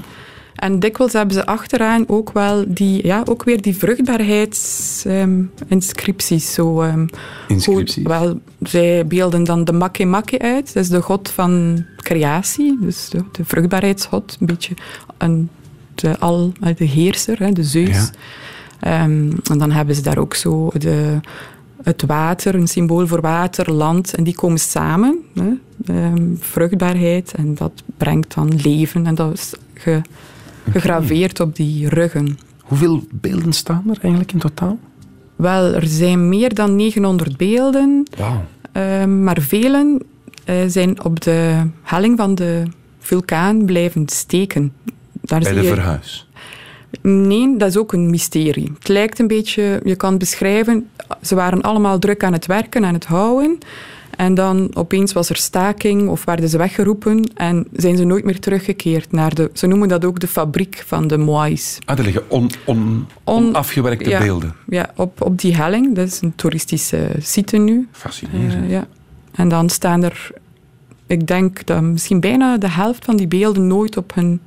En 0.65 0.80
dikwijls 0.80 1.13
hebben 1.13 1.34
ze 1.36 1.45
achteraan 1.45 2.04
ook 2.08 2.32
wel 2.32 2.63
die, 2.67 3.06
ja, 3.06 3.21
ook 3.25 3.43
weer 3.43 3.62
die 3.62 3.75
vruchtbaarheidsinscripties. 3.78 6.54
zo, 6.54 6.82
ehm, 6.82 7.08
Inscripties. 7.47 8.04
wel, 8.04 8.39
zij 8.62 9.08
beelden 9.08 9.43
dan 9.43 9.63
de 9.63 9.73
Make 9.73 10.06
Make 10.06 10.39
uit. 10.39 10.73
Dat 10.73 10.84
is 10.84 10.89
de 10.89 11.01
god 11.01 11.30
van 11.30 11.84
creatie, 11.97 12.78
dus 12.82 13.10
de, 13.10 13.23
de 13.32 13.45
vruchtbaarheidsgod. 13.45 14.38
Een 14.39 14.45
beetje 14.45 14.73
een, 15.17 15.49
de, 15.95 16.19
al, 16.19 16.51
eh, 16.62 16.75
de 16.75 16.86
heerser, 16.86 17.39
hè, 17.39 17.51
de 17.51 17.63
Zeus. 17.63 17.89
Ja. 17.89 18.10
Ehm, 18.80 19.32
en 19.51 19.58
dan 19.58 19.71
hebben 19.71 19.95
ze 19.95 20.01
daar 20.01 20.17
ook 20.17 20.34
zo 20.36 20.71
de, 20.78 21.19
het 21.84 22.04
water, 22.08 22.56
een 22.56 22.67
symbool 22.67 23.08
voor 23.08 23.21
water, 23.21 23.71
land. 23.71 24.13
En 24.15 24.23
die 24.23 24.36
komen 24.36 24.60
samen. 24.60 25.17
Hè, 25.34 25.49
ehm, 25.86 26.28
vruchtbaarheid. 26.39 27.34
En 27.36 27.56
dat 27.56 27.71
brengt 27.97 28.36
dan 28.36 28.56
leven. 28.63 29.06
En 29.06 29.15
dat 29.15 29.34
is 29.34 29.54
ge- 29.73 30.01
gegraveerd 30.71 31.39
op 31.39 31.56
die 31.56 31.89
ruggen. 31.89 32.38
Hoeveel 32.63 33.04
beelden 33.12 33.54
staan 33.54 33.84
er 33.89 33.97
eigenlijk 34.01 34.32
in 34.34 34.39
totaal? 34.39 34.78
Wel, 35.36 35.73
er 35.73 35.88
zijn 35.88 36.30
meer 36.30 36.54
dan 36.54 36.75
900 36.75 37.38
beelden. 37.38 38.04
Wauw. 38.17 38.43
Ehm, 38.71 39.23
maar 39.23 39.41
velen 39.41 40.01
eh, 40.45 40.56
zijn 40.67 41.04
op 41.04 41.21
de 41.21 41.62
helling 41.82 42.17
van 42.17 42.36
de 42.36 42.63
vulkaan 42.99 43.65
blijven 43.65 44.08
steken. 44.10 44.73
Daar 45.21 45.39
Bij 45.39 45.54
de 45.54 45.62
je- 45.62 45.67
verhuis. 45.67 46.28
Nee, 47.01 47.58
dat 47.58 47.69
is 47.69 47.78
ook 47.78 47.93
een 47.93 48.10
mysterie. 48.10 48.71
Het 48.80 48.88
lijkt 48.88 49.19
een 49.19 49.28
beetje, 49.28 49.82
je 49.84 49.95
kan 49.95 50.10
het 50.10 50.19
beschrijven, 50.19 50.88
ze 51.21 51.36
waren 51.36 51.62
allemaal 51.62 51.99
druk 51.99 52.23
aan 52.23 52.34
het 52.34 52.45
werken, 52.45 52.86
aan 52.86 52.93
het 52.93 53.06
houden. 53.06 53.58
En 54.17 54.34
dan 54.34 54.75
opeens 54.75 55.13
was 55.13 55.30
er 55.30 55.36
staking 55.36 56.10
of 56.10 56.25
werden 56.25 56.49
ze 56.49 56.58
weggeroepen 56.58 57.32
en 57.34 57.67
zijn 57.73 57.97
ze 57.97 58.04
nooit 58.04 58.23
meer 58.23 58.39
teruggekeerd 58.39 59.12
naar 59.12 59.36
de, 59.36 59.49
ze 59.54 59.67
noemen 59.67 59.88
dat 59.88 60.06
ook 60.06 60.19
de 60.19 60.28
fabriek 60.28 60.84
van 60.86 61.08
de 61.08 61.17
Moais. 61.17 61.78
Ah, 61.86 61.97
er 61.97 62.04
liggen 62.04 62.30
on, 62.30 62.49
on, 62.65 63.08
On- 63.23 63.45
onafgewerkte 63.47 64.10
ja. 64.10 64.19
beelden. 64.19 64.56
Ja, 64.67 64.91
op, 64.95 65.21
op 65.21 65.39
die 65.39 65.56
helling, 65.56 65.95
dat 65.95 66.08
is 66.08 66.21
een 66.21 66.36
toeristische 66.36 67.10
site 67.19 67.58
nu. 67.58 67.88
Fascinerend. 67.91 68.63
Eh, 68.63 68.69
ja. 68.69 68.88
En 69.32 69.49
dan 69.49 69.69
staan 69.69 70.04
er, 70.04 70.32
ik 71.08 71.28
denk 71.28 71.65
dat 71.65 71.82
misschien 71.82 72.19
bijna 72.19 72.58
de 72.58 72.69
helft 72.69 73.06
van 73.06 73.15
die 73.15 73.28
beelden 73.28 73.67
nooit 73.67 73.97
op 73.97 74.13
hun, 74.15 74.41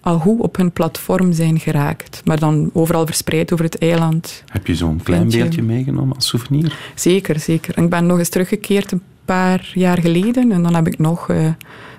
al 0.00 0.18
goed 0.18 0.40
op 0.40 0.56
hun 0.56 0.72
platform 0.72 1.32
zijn 1.32 1.58
geraakt. 1.58 2.20
Maar 2.24 2.38
dan 2.38 2.70
overal 2.72 3.06
verspreid 3.06 3.52
over 3.52 3.64
het 3.64 3.78
eiland. 3.78 4.42
Heb 4.46 4.66
je 4.66 4.74
zo'n 4.74 5.00
klein 5.02 5.28
beeldje 5.28 5.62
meegenomen 5.62 6.14
als 6.14 6.28
souvenir? 6.28 6.78
Zeker, 6.94 7.40
zeker. 7.40 7.74
En 7.76 7.84
ik 7.84 7.90
ben 7.90 8.06
nog 8.06 8.18
eens 8.18 8.28
teruggekeerd 8.28 8.92
een 8.92 9.02
paar 9.24 9.70
jaar 9.74 9.98
geleden. 10.00 10.52
En 10.52 10.62
dan 10.62 10.74
heb 10.74 10.86
ik 10.86 10.98
nog 10.98 11.28
eh, 11.28 11.46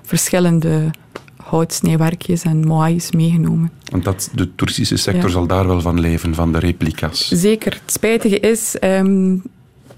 verschillende 0.02 0.90
houtsnijwerkjes 1.36 2.42
en 2.42 2.66
moais 2.66 3.10
meegenomen. 3.12 3.70
Want 3.90 4.04
dat, 4.04 4.30
de 4.34 4.54
toeristische 4.54 4.96
sector 4.96 5.24
Ja. 5.24 5.30
zal 5.30 5.46
daar 5.46 5.66
wel 5.66 5.80
van 5.80 6.00
leven, 6.00 6.34
van 6.34 6.52
de 6.52 6.58
replica's. 6.58 7.28
Zeker. 7.28 7.72
Het 7.72 7.92
spijtige 7.92 8.40
is, 8.40 8.78
ehm, 8.78 9.36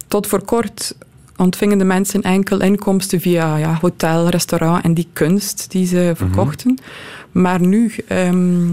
tot 0.08 0.26
voor 0.26 0.44
kort 0.44 0.94
ontvingen 1.37 1.79
de 1.79 1.85
mensen 1.85 2.23
enkel 2.23 2.61
inkomsten 2.61 3.20
via 3.20 3.57
ja, 3.57 3.79
hotel, 3.81 4.29
restaurant 4.29 4.85
en 4.85 4.94
die 4.94 5.09
kunst 5.12 5.70
die 5.70 5.87
ze 5.87 6.12
verkochten. 6.16 6.79
Maar 7.33 7.61
nu 7.61 7.92
ehm, 8.09 8.70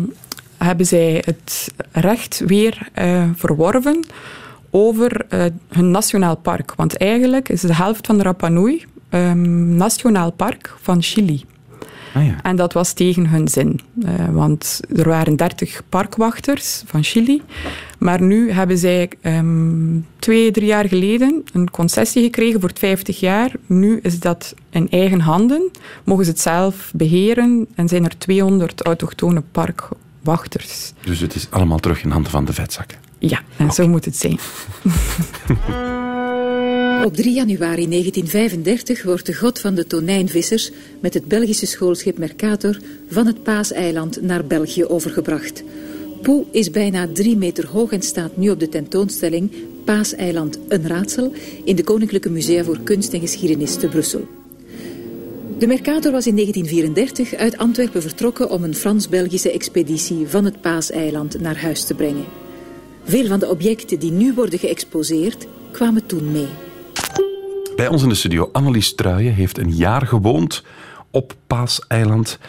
hebben 0.57 0.85
zij 0.85 1.23
het 1.25 1.73
recht 1.91 2.43
weer 2.45 2.89
eh, 2.93 3.23
verworven 3.35 4.05
over 4.69 5.25
eh, 5.29 5.45
hun 5.69 5.91
nationaal 5.91 6.35
park. 6.35 6.73
Want 6.75 6.97
eigenlijk 6.97 7.49
is 7.49 7.61
de 7.61 7.75
helft 7.75 8.05
van 8.05 8.17
de 8.17 8.23
Rapa 8.23 8.47
Nui 8.47 8.85
ehm, 9.09 9.75
nationaal 9.75 10.31
park 10.31 10.75
van 10.81 11.01
Chili. 11.01 11.43
Ah 12.13 12.25
ja. 12.25 12.35
En 12.43 12.55
dat 12.55 12.73
was 12.73 12.93
tegen 12.93 13.27
hun 13.27 13.47
zin. 13.47 13.79
Eh, 14.03 14.29
want 14.29 14.79
er 14.95 15.07
waren 15.07 15.35
30 15.35 15.81
parkwachters 15.89 16.83
van 16.85 17.03
Chili. 17.03 17.41
Maar 17.97 18.21
nu 18.21 18.51
hebben 18.51 18.77
zij 18.77 19.09
ehm, 19.21 19.99
twee, 20.19 20.51
drie 20.51 20.67
jaar 20.67 20.87
geleden 20.87 21.43
een 21.53 21.69
concessie 21.69 22.23
gekregen 22.23 22.59
voor 22.59 22.69
het 22.69 22.79
50 22.79 23.19
jaar. 23.19 23.51
Nu 23.65 23.99
is 24.01 24.19
dat 24.19 24.55
in 24.69 24.89
eigen 24.89 25.19
handen. 25.19 25.71
Mogen 26.03 26.25
ze 26.25 26.31
het 26.31 26.39
zelf 26.39 26.91
beheren 26.95 27.67
en 27.75 27.87
zijn 27.87 28.05
er 28.05 28.17
200 28.17 28.81
autochtone 28.81 29.43
wachters. 30.21 30.93
Dus 31.03 31.19
het 31.19 31.35
is 31.35 31.47
allemaal 31.49 31.79
terug 31.79 32.03
in 32.03 32.09
handen 32.09 32.31
van 32.31 32.45
de 32.45 32.53
vetzakken. 32.53 32.97
Ja, 33.19 33.39
en 33.57 33.71
zo 33.71 33.87
moet 33.87 34.05
het 34.05 34.15
zijn. 34.15 34.39
Op 37.05 37.15
3 37.15 37.33
januari 37.33 37.87
1935 37.87 39.03
wordt 39.03 39.25
de 39.25 39.35
god 39.35 39.59
van 39.59 39.75
de 39.75 39.87
tonijnvissers 39.87 40.71
met 40.99 41.13
het 41.13 41.27
Belgische 41.27 41.65
schoolschip 41.65 42.17
Mercator 42.17 42.77
van 43.09 43.25
het 43.25 43.43
Paaseiland 43.43 44.21
naar 44.21 44.45
België 44.45 44.85
overgebracht. 44.85 45.63
Poe 46.21 46.45
is 46.51 46.71
bijna 46.71 47.07
drie 47.13 47.37
meter 47.37 47.67
hoog 47.67 47.91
en 47.91 48.01
staat 48.01 48.37
nu 48.37 48.49
op 48.49 48.59
de 48.59 48.69
tentoonstelling 48.69 49.51
Paaseiland 49.85 50.59
een 50.67 50.87
raadsel 50.87 51.33
in 51.63 51.75
de 51.75 51.83
Koninklijke 51.83 52.29
Musea 52.29 52.63
voor 52.63 52.79
Kunst 52.83 53.13
en 53.13 53.19
Geschiedenis 53.19 53.75
te 53.75 53.87
Brussel. 53.87 54.27
De 55.57 55.67
Mercator 55.67 56.11
was 56.11 56.27
in 56.27 56.35
1934 56.35 57.33
uit 57.33 57.57
Antwerpen 57.57 58.01
vertrokken 58.01 58.49
om 58.49 58.63
een 58.63 58.75
Frans-Belgische 58.75 59.51
expeditie 59.51 60.27
van 60.27 60.45
het 60.45 60.61
Paaseiland 60.61 61.39
naar 61.39 61.61
huis 61.61 61.83
te 61.83 61.93
brengen. 61.93 62.25
Veel 63.03 63.25
van 63.25 63.39
de 63.39 63.49
objecten 63.49 63.99
die 63.99 64.11
nu 64.11 64.33
worden 64.33 64.59
geëxposeerd 64.59 65.47
kwamen 65.71 66.05
toen 66.05 66.31
mee. 66.31 66.69
Bij 67.75 67.87
ons 67.87 68.03
in 68.03 68.09
de 68.09 68.15
studio, 68.15 68.49
Annelies 68.51 68.95
Truijen 68.95 69.33
heeft 69.33 69.57
een 69.57 69.75
jaar 69.75 70.07
gewoond 70.07 70.63
op 71.11 71.35
Paaseiland. 71.47 72.39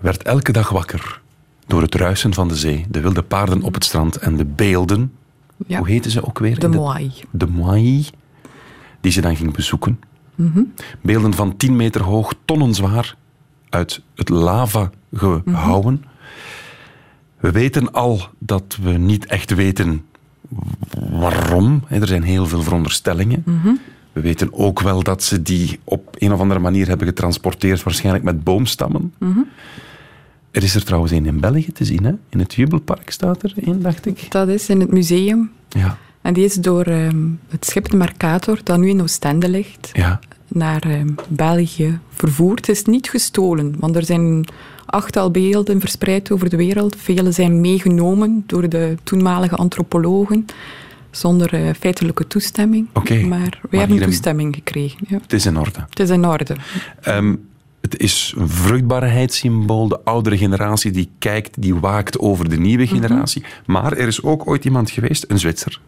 Werd 0.00 0.22
elke 0.22 0.52
dag 0.52 0.68
wakker 0.68 1.20
door 1.66 1.82
het 1.82 1.94
ruisen 1.94 2.34
van 2.34 2.48
de 2.48 2.56
zee, 2.56 2.84
de 2.88 3.00
wilde 3.00 3.22
paarden 3.22 3.62
op 3.62 3.74
het 3.74 3.84
strand 3.84 4.16
en 4.16 4.36
de 4.36 4.44
beelden. 4.44 5.12
Ja. 5.66 5.78
Hoe 5.78 5.88
heten 5.88 6.10
ze 6.10 6.26
ook 6.26 6.38
weer? 6.38 6.58
De 6.58 6.68
moai. 6.68 7.12
De 7.30 7.46
moai, 7.46 8.08
die 9.00 9.12
ze 9.12 9.20
dan 9.20 9.36
ging 9.36 9.54
bezoeken. 9.54 10.00
Beelden 11.00 11.34
van 11.34 11.56
10 11.56 11.76
meter 11.76 12.02
hoog, 12.02 12.34
tonnen 12.44 12.74
zwaar, 12.74 13.16
uit 13.68 14.02
het 14.14 14.28
lava 14.28 14.90
gehouwen. 15.12 16.04
We 17.36 17.50
weten 17.50 17.92
al 17.92 18.28
dat 18.38 18.78
we 18.82 18.90
niet 18.90 19.26
echt 19.26 19.54
weten 19.54 20.04
waarom. 21.10 21.82
Er 21.88 22.06
zijn 22.06 22.22
heel 22.22 22.46
veel 22.46 22.62
veronderstellingen. 22.62 23.44
We 24.14 24.20
weten 24.20 24.52
ook 24.52 24.80
wel 24.80 25.02
dat 25.02 25.22
ze 25.22 25.42
die 25.42 25.78
op 25.84 26.16
een 26.18 26.32
of 26.32 26.40
andere 26.40 26.60
manier 26.60 26.88
hebben 26.88 27.06
getransporteerd, 27.06 27.82
waarschijnlijk 27.82 28.24
met 28.24 28.44
boomstammen. 28.44 29.14
Er 30.50 30.62
is 30.62 30.74
er 30.74 30.84
trouwens 30.84 31.12
een 31.12 31.26
in 31.26 31.40
België 31.40 31.72
te 31.72 31.84
zien, 31.84 32.04
hè? 32.04 32.12
in 32.28 32.38
het 32.38 32.54
Jubelpark 32.54 33.10
staat 33.10 33.42
er 33.42 33.52
een, 33.56 33.82
dacht 33.82 34.06
ik. 34.06 34.30
Dat 34.30 34.48
is 34.48 34.68
in 34.68 34.80
het 34.80 34.90
museum. 34.90 35.50
Ja, 35.68 35.98
En 36.22 36.34
die 36.34 36.44
is 36.44 36.54
door 36.54 36.84
ehm, 36.84 37.26
het 37.48 37.66
schip 37.66 37.90
de 37.90 37.96
Mercator, 37.96 38.58
dat 38.62 38.78
nu 38.78 38.88
in 38.88 39.02
Oostende 39.02 39.48
ligt, 39.48 39.90
ja. 39.92 40.20
naar 40.48 40.82
ehm, 40.82 41.08
België 41.28 41.98
vervoerd. 42.08 42.66
Het 42.66 42.76
is 42.76 42.84
niet 42.84 43.08
gestolen, 43.08 43.74
want 43.78 43.96
er 43.96 44.04
zijn 44.04 44.46
achttal 44.86 45.30
beelden 45.30 45.80
verspreid 45.80 46.30
over 46.30 46.50
de 46.50 46.56
wereld. 46.56 46.96
Vele 46.96 47.32
zijn 47.32 47.60
meegenomen 47.60 48.44
door 48.46 48.68
de 48.68 48.96
toenmalige 49.02 49.56
antropologen, 49.56 50.46
zonder 51.16 51.54
eh, 51.54 51.74
feitelijke 51.78 52.26
toestemming. 52.26 52.88
Maar 53.28 53.60
wij 53.70 53.80
hebben 53.80 54.00
toestemming 54.00 54.54
gekregen. 54.54 54.98
Ja. 55.08 55.18
Het 55.22 55.32
is 55.32 55.46
in 55.46 55.58
orde. 55.58 55.84
Het 55.88 56.00
is 56.00 56.10
in 56.10 56.26
orde. 56.26 56.56
Ehm, 57.00 57.34
het 57.80 57.98
is 57.98 58.34
een 58.36 58.48
vruchtbaarheidssymbool. 58.48 59.88
De 59.88 60.00
oudere 60.04 60.38
generatie 60.38 60.90
die 60.90 61.10
kijkt, 61.18 61.62
die 61.62 61.74
waakt 61.74 62.18
over 62.18 62.48
de 62.48 62.56
nieuwe 62.56 62.86
generatie. 62.86 63.44
Maar 63.66 63.92
er 63.92 64.06
is 64.06 64.22
ook 64.22 64.48
ooit 64.48 64.64
iemand 64.64 64.90
geweest, 64.90 65.24
een 65.28 65.38
Zwitser. 65.38 65.80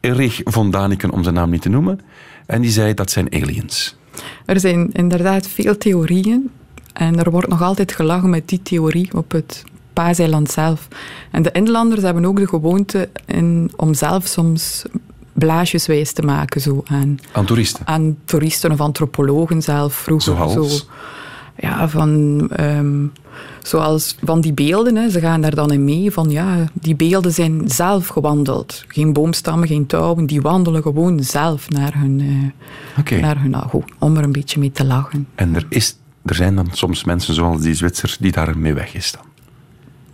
Erich 0.00 0.40
von 0.44 0.70
Daniken, 0.70 1.10
om 1.10 1.22
zijn 1.22 1.34
naam 1.34 1.50
niet 1.50 1.62
te 1.62 1.68
noemen. 1.68 2.00
En 2.46 2.62
die 2.62 2.70
zei 2.70 2.94
dat 2.94 3.10
zijn 3.10 3.32
aliens. 3.32 3.96
Er 4.44 4.60
zijn 4.60 4.92
inderdaad 4.92 5.48
veel 5.48 5.78
theorieën. 5.78 6.50
En 6.92 7.18
er 7.18 7.30
wordt 7.30 7.48
nog 7.48 7.62
altijd 7.62 7.92
gelachen 7.92 8.30
met 8.30 8.48
die 8.48 8.62
theorie 8.62 9.14
op 9.14 9.30
het 9.30 9.64
Paaseiland 9.96 10.50
zelf. 10.50 10.88
En 11.30 11.42
de 11.42 11.52
inlanders 11.52 12.02
hebben 12.02 12.24
ook 12.24 12.36
de 12.36 12.46
gewoonte 12.48 13.08
in, 13.26 13.72
om 13.76 13.94
zelf 13.94 14.26
soms 14.26 14.84
blaasjes 15.32 15.86
wijs 15.86 16.12
te 16.12 16.22
maken 16.22 16.60
zo 16.60 16.82
aan, 16.86 17.18
Aan 17.32 17.44
toeristen. 17.44 17.86
aan 17.86 18.16
toeristen 18.24 18.72
of 18.72 18.80
antropologen 18.80 19.62
zelf 19.62 19.94
vroeger. 19.94 20.36
Zoals? 20.36 20.78
Zo, 20.78 20.84
ja, 21.56 21.88
van, 21.88 22.40
ehm, 22.50 23.06
zoals 23.62 24.16
van 24.22 24.40
die 24.40 24.52
beelden. 24.52 24.96
Hè. 24.96 25.10
Ze 25.10 25.20
gaan 25.20 25.40
daar 25.40 25.54
dan 25.54 25.72
in 25.72 25.84
mee 25.84 26.12
van 26.12 26.30
ja, 26.30 26.64
die 26.72 26.96
beelden 26.96 27.32
zijn 27.32 27.62
zelf 27.66 28.06
gewandeld. 28.08 28.84
Geen 28.88 29.12
boomstammen, 29.12 29.68
geen 29.68 29.86
touwen. 29.86 30.26
Die 30.26 30.40
wandelen 30.40 30.82
gewoon 30.82 31.22
zelf 31.22 31.70
naar 31.70 31.94
hun, 31.98 32.20
eh, 33.04 33.20
naar 33.20 33.40
hun 33.40 33.54
om 33.98 34.16
er 34.16 34.24
een 34.24 34.32
beetje 34.32 34.60
mee 34.60 34.72
te 34.72 34.84
lachen. 34.84 35.28
En 35.34 35.54
er, 35.54 35.66
is, 35.68 35.96
er 36.24 36.34
zijn 36.34 36.54
dan 36.54 36.68
soms 36.72 37.04
mensen 37.04 37.34
zoals 37.34 37.60
die 37.60 37.74
Zwitser 37.74 38.16
die 38.20 38.32
daar 38.32 38.58
mee 38.58 38.74
weg 38.74 38.94
is 38.94 39.12
dan. 39.12 39.25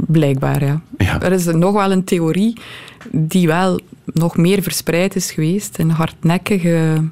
Blijkbaar, 0.06 0.64
ja. 0.64 0.80
Ja. 0.98 1.22
Er 1.22 1.32
is 1.32 1.44
nog 1.44 1.72
wel 1.72 1.92
een 1.92 2.04
theorie 2.04 2.56
die 3.10 3.46
wel 3.46 3.80
nog 4.04 4.36
meer 4.36 4.62
verspreid 4.62 5.16
is 5.16 5.30
geweest. 5.30 5.78
Een 5.78 5.90
hardnekkige 5.90 7.04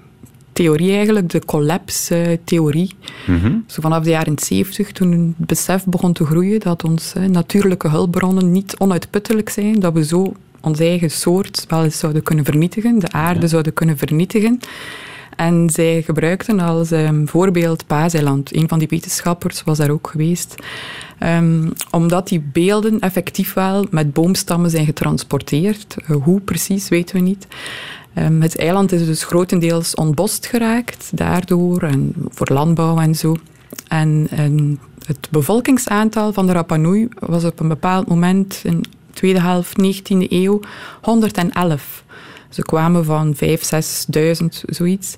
theorie 0.53 0.93
eigenlijk, 0.93 1.29
de 1.29 1.45
collapse-theorie. 1.45 2.91
Mhm. 3.27 3.53
Zo 3.67 3.81
vanaf 3.81 4.05
de 4.05 4.11
jaren 4.11 4.39
70, 4.39 4.93
toen 4.93 5.35
het 5.39 5.47
besef 5.47 5.85
begon 5.85 6.13
te 6.13 6.25
groeien 6.25 6.61
dat 6.61 6.85
onze 6.85 7.19
natuurlijke 7.19 7.89
hulpbronnen 7.89 8.53
niet 8.53 8.75
onuitputtelijk 8.79 9.49
zijn, 9.49 9.81
dat 9.81 9.93
we 9.93 10.05
zo 10.05 10.33
onze 10.61 10.85
eigen 10.85 11.11
soort 11.11 11.65
wel 11.69 11.85
eens 11.85 11.99
zouden 11.99 12.23
kunnen 12.23 12.45
vernietigen, 12.45 12.99
de 12.99 13.13
aarde 13.13 13.49
zouden 13.49 13.73
kunnen 13.73 13.99
vernietigen. 13.99 14.61
En 15.41 15.71
zij 15.71 16.03
gebruikten 16.03 16.61
als 16.61 16.91
ehm, 16.91 17.27
voorbeeld 17.27 17.87
Paaseiland. 17.87 18.57
Een 18.57 18.69
van 18.69 18.79
die 18.79 18.89
wetenschappers 18.89 19.63
was 19.63 19.79
daar 19.79 19.91
ook 19.91 20.09
geweest. 20.11 20.55
Ehm, 21.19 21.71
omdat 21.91 22.29
die 22.29 22.41
beelden 22.53 23.01
effectief 23.01 23.53
wel 23.53 23.87
met 23.91 24.13
boomstammen 24.13 24.71
zijn 24.71 24.85
getransporteerd. 24.85 25.97
Eh, 26.07 26.17
hoe 26.23 26.41
precies, 26.41 26.89
weten 26.89 27.17
we 27.17 27.23
niet. 27.23 27.47
Ehm, 28.15 28.41
het 28.41 28.59
eiland 28.59 28.93
is 28.93 29.07
dus 29.07 29.25
grotendeels 29.25 29.95
ontbost 29.95 30.47
geraakt 30.47 31.11
daardoor, 31.15 31.83
en 31.83 32.15
voor 32.29 32.49
landbouw 32.53 32.99
en 32.99 33.15
zo. 33.15 33.37
En, 33.89 34.29
het 35.07 35.29
bevolkingsaantal 35.31 36.33
van 36.33 36.47
de 36.47 36.53
Rapa 36.53 36.77
Nui 36.77 37.09
was 37.19 37.45
op 37.45 37.61
een 37.61 37.69
bepaald 37.69 38.09
moment 38.09 38.61
in 38.65 38.81
de 38.81 38.89
tweede 39.13 39.41
helft 39.41 39.77
19e 39.83 40.27
eeuw 40.29 40.61
111. 41.01 42.05
Ze 42.51 42.63
kwamen 42.63 43.05
van 43.05 43.35
5.000, 43.35 43.41
6.000, 44.41 44.47
zoiets. 44.67 45.15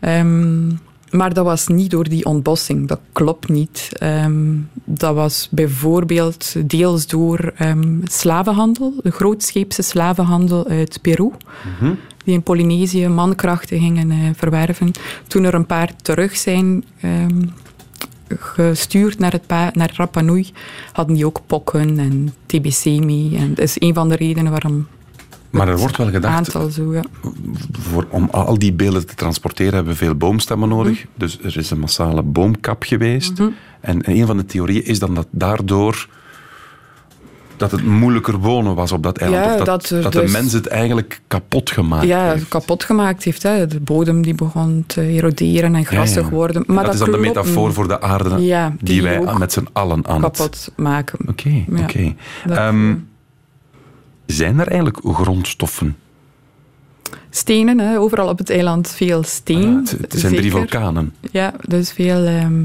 Ehm, 0.00 0.68
maar 1.10 1.34
dat 1.34 1.44
was 1.44 1.66
niet 1.66 1.90
door 1.90 2.08
die 2.08 2.24
ontbossing, 2.24 2.88
dat 2.88 3.00
klopt 3.12 3.48
niet. 3.48 3.88
Ehm, 3.92 4.54
dat 4.84 5.14
was 5.14 5.48
bijvoorbeeld 5.50 6.54
deels 6.70 7.06
door 7.06 7.52
ehm, 7.56 7.98
slavenhandel, 8.04 8.94
de 9.02 9.10
grootscheepse 9.10 9.82
slavenhandel 9.82 10.68
uit 10.68 10.98
Peru, 11.02 11.30
die 12.24 12.34
in 12.34 12.42
Polynesië 12.42 13.08
mankrachten 13.08 13.78
gingen 13.78 14.10
eh, 14.10 14.18
verwerven. 14.34 14.90
Toen 15.26 15.44
er 15.44 15.54
een 15.54 15.66
paar 15.66 15.90
terug 16.02 16.36
zijn 16.36 16.84
gestuurd 18.38 19.18
naar, 19.18 19.32
het 19.32 19.74
naar 19.74 19.92
Rapa 19.96 20.20
Nui, 20.20 20.50
hadden 20.92 21.14
die 21.14 21.26
ook 21.26 21.40
pokken 21.46 21.98
en 21.98 22.34
TBC 22.46 22.84
mee. 22.84 23.36
En 23.36 23.48
dat 23.48 23.64
is 23.64 23.76
een 23.78 23.94
van 23.94 24.08
de 24.08 24.16
redenen 24.16 24.50
waarom 24.50 24.86
Maar 25.50 25.68
er 25.68 25.76
wordt 25.78 25.96
wel 25.96 26.10
gedacht, 26.10 26.34
aantal 26.34 26.70
zo, 26.70 26.94
ja. 26.94 27.02
voor, 27.72 28.06
om 28.10 28.28
al 28.30 28.58
die 28.58 28.72
beelden 28.72 29.06
te 29.06 29.14
transporteren 29.14 29.74
hebben 29.74 29.92
we 29.92 29.98
veel 29.98 30.14
boomstammen 30.14 30.68
nodig. 30.68 30.98
Mhm. 30.98 31.06
Dus 31.14 31.38
er 31.42 31.56
is 31.56 31.70
een 31.70 31.78
massale 31.78 32.22
boomkap 32.22 32.82
geweest. 32.82 33.32
En 33.80 34.10
een 34.10 34.26
van 34.26 34.36
de 34.36 34.44
theorieën 34.44 34.84
is 34.84 34.98
dan 34.98 35.14
dat 35.14 35.26
daardoor 35.30 36.08
dat 37.56 37.70
het 37.70 37.84
moeilijker 37.84 38.38
wonen 38.38 38.74
was 38.74 38.92
op 38.92 39.02
dat 39.02 39.18
eiland. 39.18 39.44
Ja, 39.44 39.54
of 39.54 39.64
dat, 39.64 39.88
dat 40.02 40.12
de 40.12 40.20
dus- 40.20 40.32
mens 40.32 40.52
het 40.52 40.66
eigenlijk 40.66 41.20
kapot 41.26 41.70
gemaakt 41.70 42.06
ja, 42.06 42.30
heeft. 42.30 42.48
kapot 42.48 42.84
gemaakt 42.84 43.24
heeft. 43.24 43.42
Hè. 43.42 43.66
De 43.66 43.80
bodem 43.80 44.22
die 44.22 44.34
begon 44.34 44.84
te 44.86 45.02
eroderen 45.02 45.74
en 45.74 45.84
grassig 45.84 46.16
Ja, 46.16 46.22
ja. 46.22 46.34
worden. 46.34 46.64
En 46.66 46.74
Maar 46.74 46.84
dat, 46.84 46.94
is 46.94 47.00
dan 47.00 47.10
de 47.10 47.18
metafoor 47.18 47.72
voor 47.72 47.88
de 47.88 48.00
aarde 48.00 48.42
Ja, 48.42 48.68
die, 48.68 48.76
die 48.78 49.02
wij 49.02 49.34
met 49.38 49.52
z'n 49.52 49.66
allen 49.72 50.06
aan 50.06 50.22
het... 50.24 50.36
kapot 50.36 50.72
maken. 50.76 51.18
Oké, 51.28 51.64
Ja, 51.68 51.82
oké. 51.82 52.14
Ehm, 52.48 52.94
zijn 54.26 54.58
er 54.58 54.66
eigenlijk 54.68 54.98
grondstoffen? 55.02 55.96
Stenen, 57.30 57.78
hè. 57.78 57.98
overal 57.98 58.28
op 58.28 58.38
het 58.38 58.50
eiland 58.50 58.90
veel 58.90 59.22
steen. 59.22 59.72
Ja, 59.72 59.78
het, 59.78 59.90
het 59.90 60.20
zijn 60.20 60.34
drie 60.34 60.50
vulkanen. 60.50 61.14
Ja, 61.30 61.54
dus 61.68 61.92
veel, 61.92 62.24
ehm, 62.24 62.64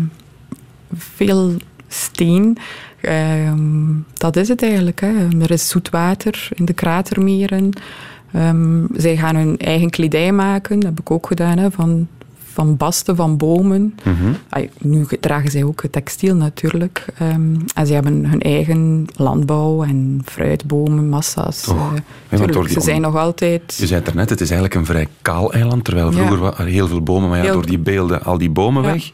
veel 0.95 1.55
steen. 1.87 2.57
Ehm, 3.01 3.93
dat 4.13 4.35
is 4.35 4.47
het 4.47 4.63
eigenlijk. 4.63 5.01
Hè. 5.01 5.27
Er 5.41 5.51
is 5.51 5.69
zoet 5.69 5.89
water 5.89 6.49
in 6.53 6.65
de 6.65 6.73
kratermeren. 6.73 7.69
Ehm, 8.31 8.85
zij 8.93 9.17
gaan 9.17 9.35
hun 9.35 9.57
eigen 9.57 9.89
kledij 9.89 10.31
maken, 10.31 10.79
dat 10.79 10.89
heb 10.89 10.99
ik 10.99 11.11
ook 11.11 11.27
gedaan, 11.27 11.57
hè, 11.57 11.71
van, 11.71 12.07
van 12.53 12.77
basten 12.77 13.15
van 13.15 13.37
bomen. 13.37 13.95
Mhm. 14.03 14.33
Nu 14.79 15.05
dragen 15.19 15.51
zij 15.51 15.63
ook 15.63 15.83
textiel 15.91 16.35
natuurlijk. 16.35 17.05
Ehm, 17.17 17.55
en 17.75 17.87
ze 17.87 17.93
hebben 17.93 18.25
hun 18.25 18.41
eigen 18.41 19.05
landbouw 19.15 19.83
en 19.83 20.21
fruitbomen, 20.25 21.09
massa's. 21.09 21.67
Eh, 21.67 22.39
tuurlijk, 22.39 22.69
ze 22.69 22.81
zijn 22.81 23.01
nog 23.01 23.15
altijd... 23.15 23.75
Je 23.77 23.87
zei 23.87 23.99
het 23.99 24.09
er 24.09 24.15
net, 24.15 24.29
het 24.29 24.41
is 24.41 24.49
eigenlijk 24.49 24.79
een 24.79 24.85
vrij 24.85 25.07
kaal 25.21 25.53
eiland, 25.53 25.83
terwijl 25.83 26.07
Ja. 26.11 26.15
vroeger 26.17 26.37
waren 26.37 26.65
er 26.65 26.71
heel 26.71 26.87
veel 26.87 27.01
bomen, 27.01 27.29
maar 27.29 27.37
ja, 27.37 27.43
Heel- 27.43 27.53
door 27.53 27.65
die 27.65 27.79
beelden, 27.79 28.23
al 28.23 28.37
die 28.37 28.49
bomen 28.49 28.83
Ja. 28.83 28.91
weg. 28.91 29.11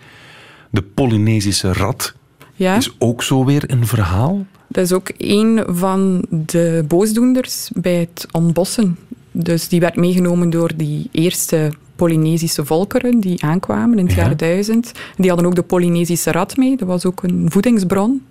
De 0.69 0.81
Polynesische 0.81 1.73
rat 1.73 2.13
Ja. 2.53 2.75
is 2.75 2.95
ook 2.99 3.23
zo 3.23 3.45
weer 3.45 3.63
een 3.67 3.87
verhaal. 3.87 4.45
Dat 4.67 4.83
is 4.83 4.93
ook 4.93 5.11
een 5.17 5.63
van 5.67 6.25
de 6.29 6.85
boosdoenders 6.87 7.69
bij 7.73 7.95
het 7.95 8.27
ontbossen. 8.31 8.97
Dus 9.31 9.67
die 9.67 9.79
werd 9.79 9.95
meegenomen 9.95 10.49
door 10.49 10.71
die 10.75 11.09
eerste 11.11 11.71
Polynesische 11.97 12.65
volkeren 12.65 13.19
die 13.19 13.43
aankwamen 13.43 13.99
in 13.99 14.05
het 14.05 14.15
Ja. 14.15 14.21
jaar 14.23 14.35
1000. 14.37 14.91
Die 15.17 15.27
hadden 15.29 15.47
ook 15.47 15.55
de 15.55 15.61
Polynesische 15.63 16.31
rat 16.31 16.57
mee, 16.57 16.77
dat 16.77 16.87
was 16.87 17.05
ook 17.05 17.23
een 17.23 17.45
voedingsbron. 17.51 18.25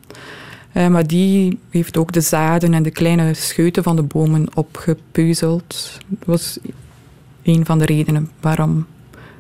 Eh, 0.73 0.89
maar 0.89 1.07
die 1.07 1.59
heeft 1.71 1.97
ook 1.97 2.13
de 2.13 2.21
zaden 2.21 2.75
en 2.75 2.83
de 2.83 2.91
kleine 2.91 3.35
scheuten 3.35 3.83
van 3.83 3.97
de 3.97 4.03
bomen 4.03 4.47
opgepeuzeld. 4.55 5.99
Dat 6.09 6.27
was 6.27 6.59
een 7.43 7.65
van 7.65 7.79
de 7.79 7.85
redenen 7.85 8.31
waarom 8.41 8.87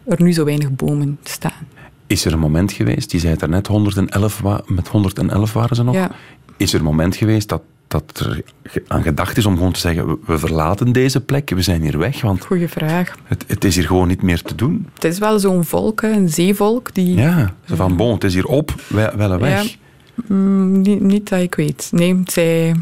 er 0.05 0.23
nu 0.23 0.33
zo 0.33 0.45
weinig 0.45 0.71
bomen 0.75 1.19
staan. 1.23 1.67
Is 2.07 2.25
er 2.25 2.33
een 2.33 2.39
moment 2.39 2.73
geweest, 2.73 3.11
die 3.11 3.21
zei 3.21 3.33
het 3.33 3.41
daarnet, 3.41 3.67
111 3.67 4.41
wa- 4.41 4.63
met 4.67 4.89
111 4.89 5.53
waren 5.53 5.77
ze 5.77 5.83
nog. 5.83 5.95
Ja. 5.95 6.11
Is 6.57 6.73
er 6.73 6.79
een 6.79 6.85
moment 6.85 7.17
geweest 7.17 7.49
dat, 7.49 7.63
dat 7.99 8.21
er 8.27 8.43
aan 8.89 9.03
gedacht 9.03 9.37
is 9.37 9.47
om 9.47 9.57
gewoon 9.57 9.73
te 9.73 9.81
zeggen, 9.81 10.19
we, 10.27 10.39
verlaten 10.39 10.93
deze 10.93 11.21
plek, 11.21 11.51
we 11.51 11.63
zijn 11.63 11.83
hier 11.83 11.99
weg, 11.99 12.21
want 12.21 12.45
Goeie 12.45 12.69
vraag. 12.69 13.15
het, 13.25 13.45
het 13.47 13.65
is 13.65 13.75
hier 13.75 13.85
gewoon 13.87 14.09
niet 14.09 14.23
meer 14.23 14.43
te 14.43 14.55
doen. 14.55 14.87
Het 14.95 15.05
is 15.05 15.19
wel 15.19 15.39
zo'n 15.39 15.65
volk, 15.65 16.03
een 16.03 16.29
zeevolk, 16.29 16.95
die 16.95 17.15
Ja, 17.17 17.55
zo 17.65 17.75
van, 17.75 17.97
bon, 17.97 18.15
het 18.15 18.25
is 18.25 18.35
hier 18.35 18.47
op, 18.47 18.75
wij 18.89 19.13
willen 19.17 19.41
weg. 19.41 19.63
Ja, 19.63 20.35
mm, 20.35 20.81
niet, 20.81 21.01
niet 21.01 21.29
dat 21.29 21.41
ik 21.41 21.55
weet. 21.55 21.89
Nee, 21.93 22.23
zij, 22.25 22.75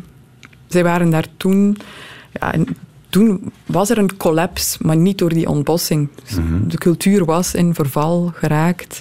zij 0.66 0.82
waren 0.84 1.10
daar 1.10 1.26
toen... 1.36 1.76
Ja, 2.32 2.52
en 2.52 2.66
toen 3.08 3.52
was 3.66 3.90
er 3.90 3.98
een 3.98 4.16
collapse, 4.16 4.78
maar 4.80 4.96
niet 4.96 5.18
door 5.18 5.28
die 5.28 5.48
ontbossing. 5.48 6.08
Dus 6.24 6.36
Mhm. 6.36 6.68
De 6.68 6.78
cultuur 6.78 7.24
was 7.24 7.54
in 7.54 7.74
verval 7.74 8.32
geraakt. 8.34 9.00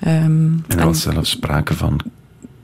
Ehm, 0.00 0.12
En 0.14 0.64
er 0.68 0.78
en- 0.78 0.84
was 0.86 1.00
zelfs 1.02 1.30
sprake 1.30 1.74
van 1.74 2.00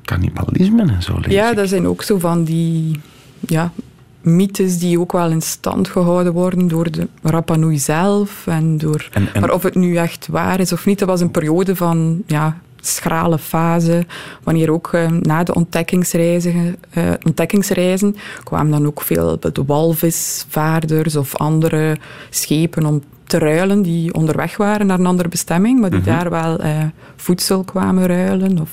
cannibalisme 0.04 0.82
en 0.82 1.02
zo. 1.02 1.18
ja, 1.28 1.50
ik. 1.50 1.56
dat 1.56 1.68
zijn 1.68 1.86
ook 1.86 2.02
zo 2.02 2.18
van 2.18 2.44
die 2.44 3.00
ja, 3.40 3.72
mythes 4.20 4.78
die 4.78 5.00
ook 5.00 5.12
wel 5.12 5.30
in 5.30 5.42
stand 5.42 5.88
gehouden 5.88 6.32
worden 6.32 6.68
door 6.68 6.90
de 6.90 7.08
Rapa 7.22 7.56
Nui 7.56 7.78
zelf. 7.78 8.46
En 8.46 8.78
door, 8.78 9.08
En- 9.12 9.28
en- 9.32 9.40
Maar 9.40 9.52
of 9.52 9.62
het 9.62 9.74
nu 9.74 9.96
echt 9.96 10.26
waar 10.30 10.60
is 10.60 10.72
of 10.72 10.86
niet, 10.86 10.98
dat 10.98 11.08
was 11.08 11.20
een 11.20 11.30
periode 11.30 11.76
van 11.76 12.22
ja, 12.26 12.56
schrale 12.80 13.38
fase. 13.38 14.06
Wanneer 14.42 14.70
ook 14.70 14.92
eh, 14.92 15.10
na 15.10 15.42
de 15.42 15.54
ontdekkingsreizen, 15.54 16.76
eh, 16.90 17.02
ontdekkingsreizen 17.24 18.16
kwamen 18.42 18.70
dan 18.72 18.86
ook 18.86 19.00
veel 19.02 19.38
de 19.40 19.64
walvisvaarders 19.66 21.16
of 21.16 21.36
andere 21.36 21.96
schepen 22.30 22.86
om 22.86 23.02
te 23.26 23.38
ruilen 23.38 23.82
die 23.82 24.14
onderweg 24.14 24.56
waren 24.56 24.86
naar 24.86 24.98
een 24.98 25.06
andere 25.06 25.28
bestemming, 25.28 25.80
maar 25.80 25.90
die 25.90 25.98
Mhm. 25.98 26.08
daar 26.08 26.30
wel 26.30 26.58
eh, 26.58 26.70
voedsel 27.16 27.64
kwamen 27.64 28.06
ruilen. 28.06 28.60
Of, 28.60 28.70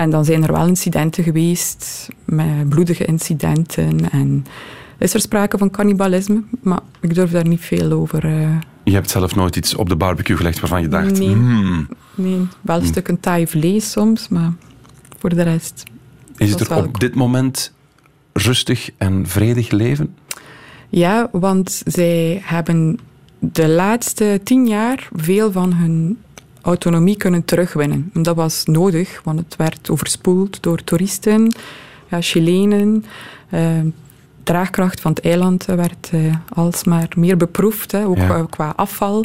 en 0.00 0.10
dan 0.10 0.24
zijn 0.24 0.42
er 0.42 0.52
wel 0.52 0.66
incidenten 0.66 1.24
geweest, 1.24 2.08
met 2.24 2.68
bloedige 2.68 3.04
incidenten. 3.04 4.10
En 4.10 4.44
is 4.98 5.14
er 5.14 5.20
sprake 5.20 5.58
van 5.58 5.70
cannibalisme, 5.70 6.42
maar 6.62 6.80
ik 7.00 7.14
durf 7.14 7.30
daar 7.30 7.46
niet 7.48 7.60
veel 7.60 7.92
over. 7.92 8.24
eh, 8.24 8.56
Je 8.84 8.92
hebt 8.92 9.10
zelf 9.10 9.34
nooit 9.34 9.56
iets 9.56 9.74
op 9.74 9.88
de 9.88 9.96
barbecue 9.96 10.36
gelegd 10.36 10.60
waarvan 10.60 10.82
je 10.82 10.88
dacht, 10.88 11.18
Nee. 11.18 11.28
hmm, 11.28 11.88
nee, 12.14 12.46
wel 12.60 12.84
stukken 12.84 13.20
taai 13.20 13.46
vlees 13.46 13.90
soms, 13.90 14.28
maar 14.28 14.52
voor 15.18 15.30
de 15.34 15.42
rest. 15.42 15.82
is 16.36 16.50
het 16.50 16.60
er 16.60 16.76
op 16.76 17.00
dit 17.00 17.14
moment 17.14 17.72
rustig 18.32 18.90
en 18.96 19.26
vredig 19.26 19.70
leven? 19.70 20.14
Ja, 20.88 21.28
want 21.32 21.82
zij 21.86 22.40
hebben 22.44 22.98
de 23.38 23.68
laatste 23.68 24.40
tien 24.44 24.66
jaar 24.66 25.08
veel 25.16 25.52
van 25.52 25.72
hun 25.72 26.18
autonomie 26.62 27.16
kunnen 27.16 27.44
terugwinnen. 27.44 28.10
En 28.14 28.22
dat 28.22 28.36
was 28.36 28.64
nodig, 28.64 29.20
want 29.24 29.38
het 29.38 29.56
werd 29.56 29.90
overspoeld 29.90 30.62
door 30.62 30.84
toeristen, 30.84 31.54
ja, 32.08 32.20
Chilenen. 32.20 33.04
Eh, 33.50 33.62
draagkracht 34.42 35.00
van 35.00 35.10
het 35.10 35.24
eiland 35.24 35.64
werd 35.64 36.08
eh, 36.12 36.34
alsmaar 36.48 37.08
meer 37.16 37.36
beproefd, 37.36 37.92
hè, 37.92 38.06
ook 38.06 38.16
Ja. 38.16 38.46
qua 38.50 38.72
afval. 38.76 39.24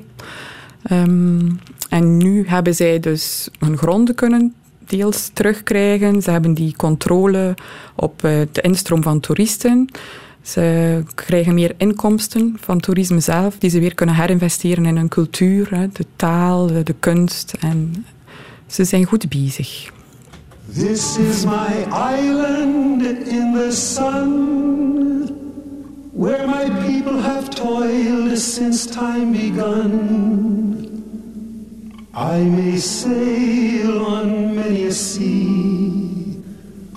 Ehm, 0.84 1.52
en 1.90 2.18
nu 2.18 2.48
hebben 2.48 2.76
zij 2.76 3.00
dus 3.00 3.50
hun 3.60 3.78
gronden 3.78 4.16
kunnen 4.16 4.54
deels 4.88 5.30
terugkrijgen. 5.34 6.22
Ze 6.22 6.32
hebben 6.32 6.54
die 6.54 6.76
controle 6.76 7.54
op 7.96 8.24
eh, 8.24 8.32
de 8.52 8.62
instroom 8.62 9.04
van 9.04 9.20
toeristen. 9.20 9.90
Ze 10.46 11.04
krijgen 11.16 11.54
meer 11.54 11.74
inkomsten 11.78 12.58
van 12.60 12.80
toerisme 12.80 13.20
zelf, 13.20 13.58
die 13.58 13.70
ze 13.70 13.80
weer 13.80 13.94
kunnen 13.94 14.16
herinvesteren 14.16 14.86
in 14.86 14.98
hun 14.98 15.08
cultuur, 15.08 15.70
de 15.70 16.06
taal, 16.16 16.68
de 16.84 16.96
kunst. 17.00 17.54
En 17.60 18.06
ze 18.68 18.84
zijn 18.84 19.06
goed 19.06 19.30
bezig. 19.30 19.92
This 20.74 21.18
is 21.18 21.46
my 21.46 21.86
island 22.20 23.02
in 23.28 23.54
the 23.54 23.70
sun, 23.72 25.30
where 26.12 26.48
my 26.48 26.70
people 26.86 27.22
have 27.22 27.50
toiled 27.50 28.40
since 28.40 28.90
time 28.90 29.32
begun. 29.32 30.64
I 32.14 32.44
may 32.44 32.78
sail 32.78 34.06
on 34.06 34.56
many 34.56 34.86
a 34.86 34.92
sea, 34.92 36.15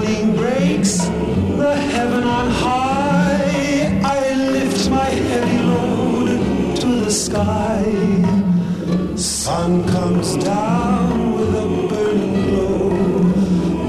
Morning 0.00 0.34
breaks, 0.34 0.96
the 1.60 1.74
heaven 1.76 2.24
on 2.24 2.50
high, 2.50 4.00
I 4.02 4.34
lift 4.34 4.88
my 4.88 5.10
heavy 5.30 5.58
load 5.58 6.76
to 6.76 6.86
the 7.04 7.10
sky. 7.10 7.84
Sun 9.16 9.86
comes 9.88 10.36
down 10.36 11.34
with 11.34 11.54
a 11.54 11.88
burning 11.88 12.48
glow, 12.48 12.90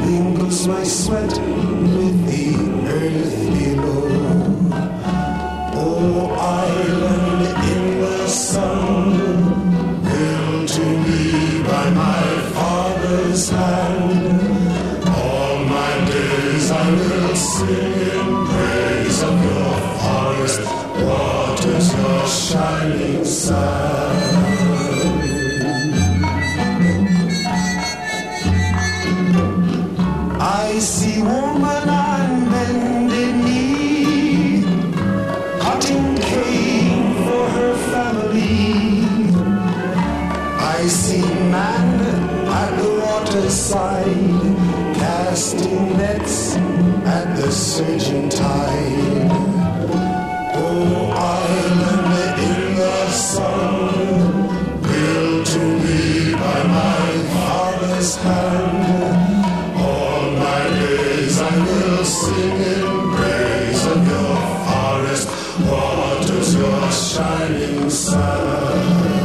mingles 0.05 0.67
my 0.67 0.83
sweat 0.83 1.31
What 65.69 66.29
is 66.29 66.55
your 66.55 66.91
shining 66.91 67.89
sun? 67.89 69.20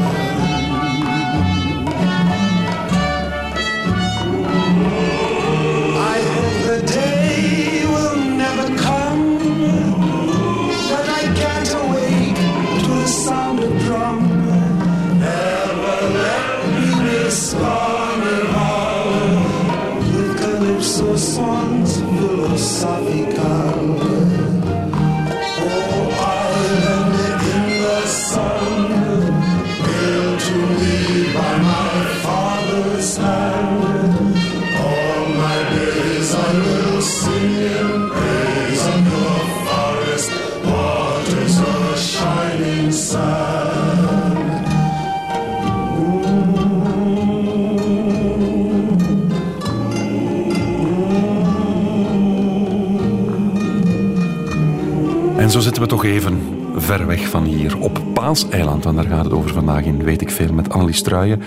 Zo 55.57 55.63
zitten 55.63 55.83
we 55.83 55.89
toch 55.89 56.05
even 56.05 56.41
ver 56.77 57.07
weg 57.07 57.29
van 57.29 57.45
hier, 57.45 57.79
op 57.79 58.03
Paaseiland. 58.15 58.85
Want 58.85 58.97
daar 58.97 59.07
gaat 59.07 59.25
het 59.25 59.33
over 59.33 59.51
vandaag 59.51 59.85
in 59.85 60.05
Weet 60.05 60.21
ik 60.21 60.31
Veel 60.31 60.53
met 60.53 60.71
Annelies 60.71 61.03
Truijen. 61.03 61.43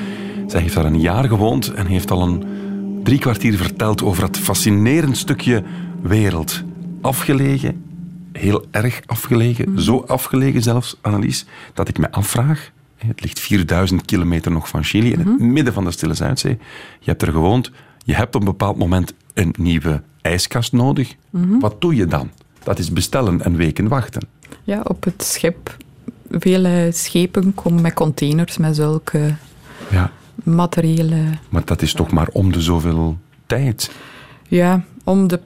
Zij 0.47 0.61
heeft 0.61 0.75
daar 0.75 0.85
een 0.85 0.99
jaar 0.99 1.27
gewoond 1.27 1.73
en 1.73 1.85
heeft 1.85 2.11
al 2.11 2.21
een 2.21 2.43
drie 3.03 3.19
kwartier 3.19 3.57
verteld 3.57 4.03
over 4.03 4.21
dat 4.21 4.37
fascinerend 4.37 5.17
stukje 5.17 5.63
wereld. 6.01 6.63
Afgelegen, 7.01 7.83
heel 8.31 8.65
erg 8.71 9.01
afgelegen, 9.05 9.81
zo 9.81 10.03
afgelegen 10.07 10.61
zelfs, 10.61 10.97
Annelies, 11.01 11.45
dat 11.73 11.87
ik 11.87 11.97
me 11.97 12.11
afvraag... 12.11 12.71
Het 12.95 13.21
ligt 13.21 13.39
4000 13.39 14.05
kilometer 14.05 14.51
nog 14.51 14.69
van 14.69 14.83
Chili, 14.83 15.11
in 15.11 15.19
het 15.19 15.39
midden 15.39 15.73
van 15.73 15.83
de 15.83 15.91
Stille 15.91 16.13
Zuidzee. 16.13 16.57
Je 16.99 17.09
hebt 17.09 17.21
er 17.21 17.31
gewoond, 17.31 17.71
je 18.05 18.15
hebt 18.15 18.35
op 18.35 18.41
een 18.41 18.47
bepaald 18.47 18.77
moment 18.77 19.13
een 19.33 19.53
nieuwe 19.57 20.01
ijskast 20.21 20.71
nodig. 20.71 21.15
Wat 21.59 21.81
doe 21.81 21.95
je 21.95 22.05
dan? 22.05 22.29
Dat 22.63 22.79
is 22.79 22.91
bestellen 22.91 23.41
en 23.41 23.55
weken 23.55 23.87
wachten. 23.87 24.27
Ja, 24.63 24.81
op 24.83 25.03
het 25.03 25.23
schip. 25.23 25.77
Vele 26.29 26.89
schepen 26.93 27.53
komen 27.53 27.81
met 27.81 27.93
containers 27.93 28.57
met 28.57 28.75
zulke 28.75 29.35
Ja, 29.89 30.11
materiële... 30.43 31.23
maar 31.49 31.65
dat 31.65 31.81
is 31.81 31.93
toch 31.93 32.11
maar 32.11 32.27
om 32.31 32.51
de 32.51 32.61
zoveel 32.61 33.17
tijd. 33.45 33.91
Ja, 34.47 34.83
om 35.03 35.27
de... 35.27 35.39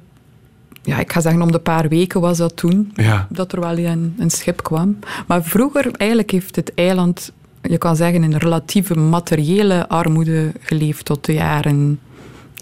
Ja, 0.81 0.99
ik 0.99 1.11
ga 1.11 1.21
zeggen 1.21 1.41
om 1.41 1.51
de 1.51 1.59
paar 1.59 1.87
weken 1.87 2.21
was 2.21 2.37
dat 2.37 2.55
toen. 2.55 2.91
Ja. 2.95 3.27
Dat 3.29 3.51
er 3.51 3.59
wel 3.59 3.77
een, 3.77 4.15
een 4.17 4.29
schip 4.29 4.63
kwam. 4.63 4.99
Maar 5.27 5.43
vroeger 5.43 5.91
eigenlijk 5.91 6.31
heeft 6.31 6.55
het 6.55 6.73
eiland, 6.73 7.31
je 7.61 7.77
kan 7.77 7.95
zeggen, 7.95 8.23
in 8.23 8.35
relatieve 8.35 8.95
materiële 8.95 9.89
armoede 9.89 10.51
geleefd 10.59 11.05
tot 11.05 11.25
de 11.25 11.33
jaren 11.33 11.99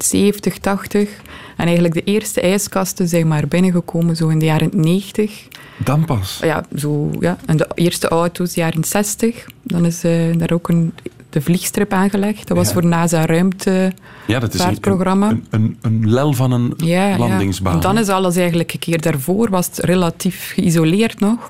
70, 0.04 0.58
80. 0.58 1.10
En 1.58 1.66
eigenlijk 1.66 1.94
de 1.94 2.04
eerste 2.04 2.42
ijskasten 2.42 3.08
zijn 3.08 3.28
maar 3.28 3.48
binnengekomen 3.48 4.16
zo 4.16 4.28
in 4.28 4.40
de 4.40 4.46
jaren 4.46 4.70
90. 4.74 5.48
Dan 5.78 6.06
pas. 6.06 6.40
Ja, 6.42 6.66
zo, 6.78 7.12
ja. 7.20 7.38
En 7.46 7.58
de 7.58 7.68
eerste 7.76 8.08
auto's, 8.08 8.54
jaren 8.54 8.84
60. 8.84 9.46
Dan 9.64 9.86
is 9.86 10.04
eh, 10.04 10.38
daar 10.38 10.52
ook 10.52 10.70
een, 10.70 10.94
de 11.30 11.42
vliegstrip 11.42 11.94
aangelegd. 11.94 12.48
Dat 12.48 12.58
was 12.58 12.68
Ja. 12.68 12.74
voor 12.74 12.86
NASA 12.86 13.26
ruimte 13.26 13.92
Ja, 14.28 14.40
dat 14.40 14.54
is 14.54 14.60
een, 14.60 14.66
vaartprogramma. 14.66 15.30
een, 15.30 15.46
een, 15.50 15.78
een 15.82 16.10
lel 16.10 16.34
van 16.34 16.52
een 16.52 16.74
ja, 16.78 17.18
landingsbaan. 17.18 17.72
Ja. 17.72 17.78
En 17.78 17.84
dan 17.84 17.98
is 17.98 18.10
alles 18.10 18.36
eigenlijk 18.36 18.74
een 18.74 18.80
keer 18.80 19.02
daarvoor, 19.02 19.50
was 19.50 19.66
het 19.66 19.78
relatief 19.78 20.52
geïsoleerd 20.56 21.20
nog. 21.20 21.50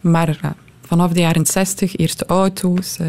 Maar 0.00 0.38
vanaf 0.86 1.12
de 1.12 1.20
jaren 1.20 1.46
60, 1.46 1.96
eerste 1.96 2.26
auto's. 2.26 2.96
eh, 2.98 3.06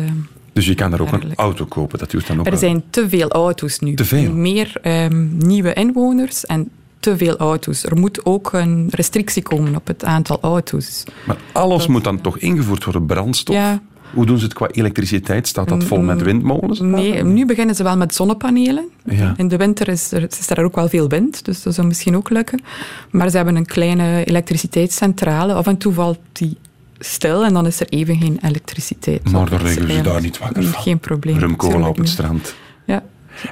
Dus 0.54 0.66
je 0.66 0.76
kan 0.76 0.91
daar 0.91 1.01
ook 1.01 1.12
een 1.12 1.36
auto 1.36 1.66
kopen. 1.66 1.99
Dat 1.99 2.12
dan 2.28 2.39
ook 2.39 2.47
er 2.47 2.58
zijn 2.58 2.84
te 2.89 3.10
veel 3.10 3.30
auto's 3.30 3.80
nu. 3.80 3.93
Te 3.93 4.06
veel? 4.06 4.34
Meer 4.34 4.78
ehm, 4.82 5.38
nieuwe 5.38 5.74
inwoners 5.74 6.45
en 6.45 6.70
te 6.99 7.18
veel 7.18 7.38
auto's. 7.38 7.84
Er 7.84 7.97
moet 7.97 8.26
ook 8.26 8.54
een 8.54 8.88
restrictie 8.91 9.43
komen 9.43 9.76
op 9.76 9.88
het 9.88 10.04
aantal 10.04 10.38
auto's. 10.41 11.04
Maar 11.26 11.38
alles 11.51 11.88
moet 11.88 12.04
dan 12.04 12.22
toch 12.22 12.38
ingevoerd 12.38 12.84
worden, 12.84 13.06
brandstof? 13.06 13.56
Ja. 13.56 13.82
Hoe 14.14 14.26
doen 14.26 14.38
ze 14.38 14.43
het 14.43 14.54
qua 14.54 14.68
elektriciteit? 14.68 15.47
Staat 15.47 15.70
dat 15.70 15.84
vol 15.84 16.01
met 16.01 16.22
windmolens? 16.22 16.80
Nee, 16.80 17.24
nu 17.24 17.45
beginnen 17.45 17.76
ze 17.76 17.84
wel 17.84 17.97
met 17.97 18.16
zonnepanelen. 18.16 18.89
Ja. 19.06 19.34
In 19.38 19.47
de 19.47 19.58
winter 19.58 19.88
is 19.88 20.12
er, 20.12 20.24
is 20.24 20.49
er 20.49 20.64
ook 20.64 20.76
wel 20.76 20.89
veel 20.89 21.08
wind, 21.08 21.45
dus 21.45 21.64
dat 21.64 21.74
zou 21.74 21.88
misschien 21.88 22.16
ook 22.16 22.30
lukken. 22.30 22.62
Maar 23.12 23.30
ze 23.30 23.36
hebben 23.36 23.56
een 23.56 23.66
kleine 23.66 24.24
elektriciteitscentrale. 24.24 25.54
Af 25.54 25.68
en 25.68 25.78
toe 25.78 25.93
valt 25.93 26.20
die 26.32 26.58
stil 27.06 27.43
en 27.45 27.54
dan 27.54 27.66
is 27.66 27.80
er 27.80 27.88
even 27.89 28.18
geen 28.18 28.38
elektriciteit. 28.41 29.32
Maar 29.32 29.51
het 29.51 29.62
liggen 29.62 29.91
ze 29.95 30.01
daar 30.01 30.22
niet 30.22 30.38
wakker 30.38 30.64
van. 30.64 30.82
Geen 30.82 30.99
probleem. 30.99 31.58
Tuurlijk 31.58 31.88
op 31.88 31.97
het 31.97 32.10
strand. 32.10 32.56
Ja. 32.86 33.04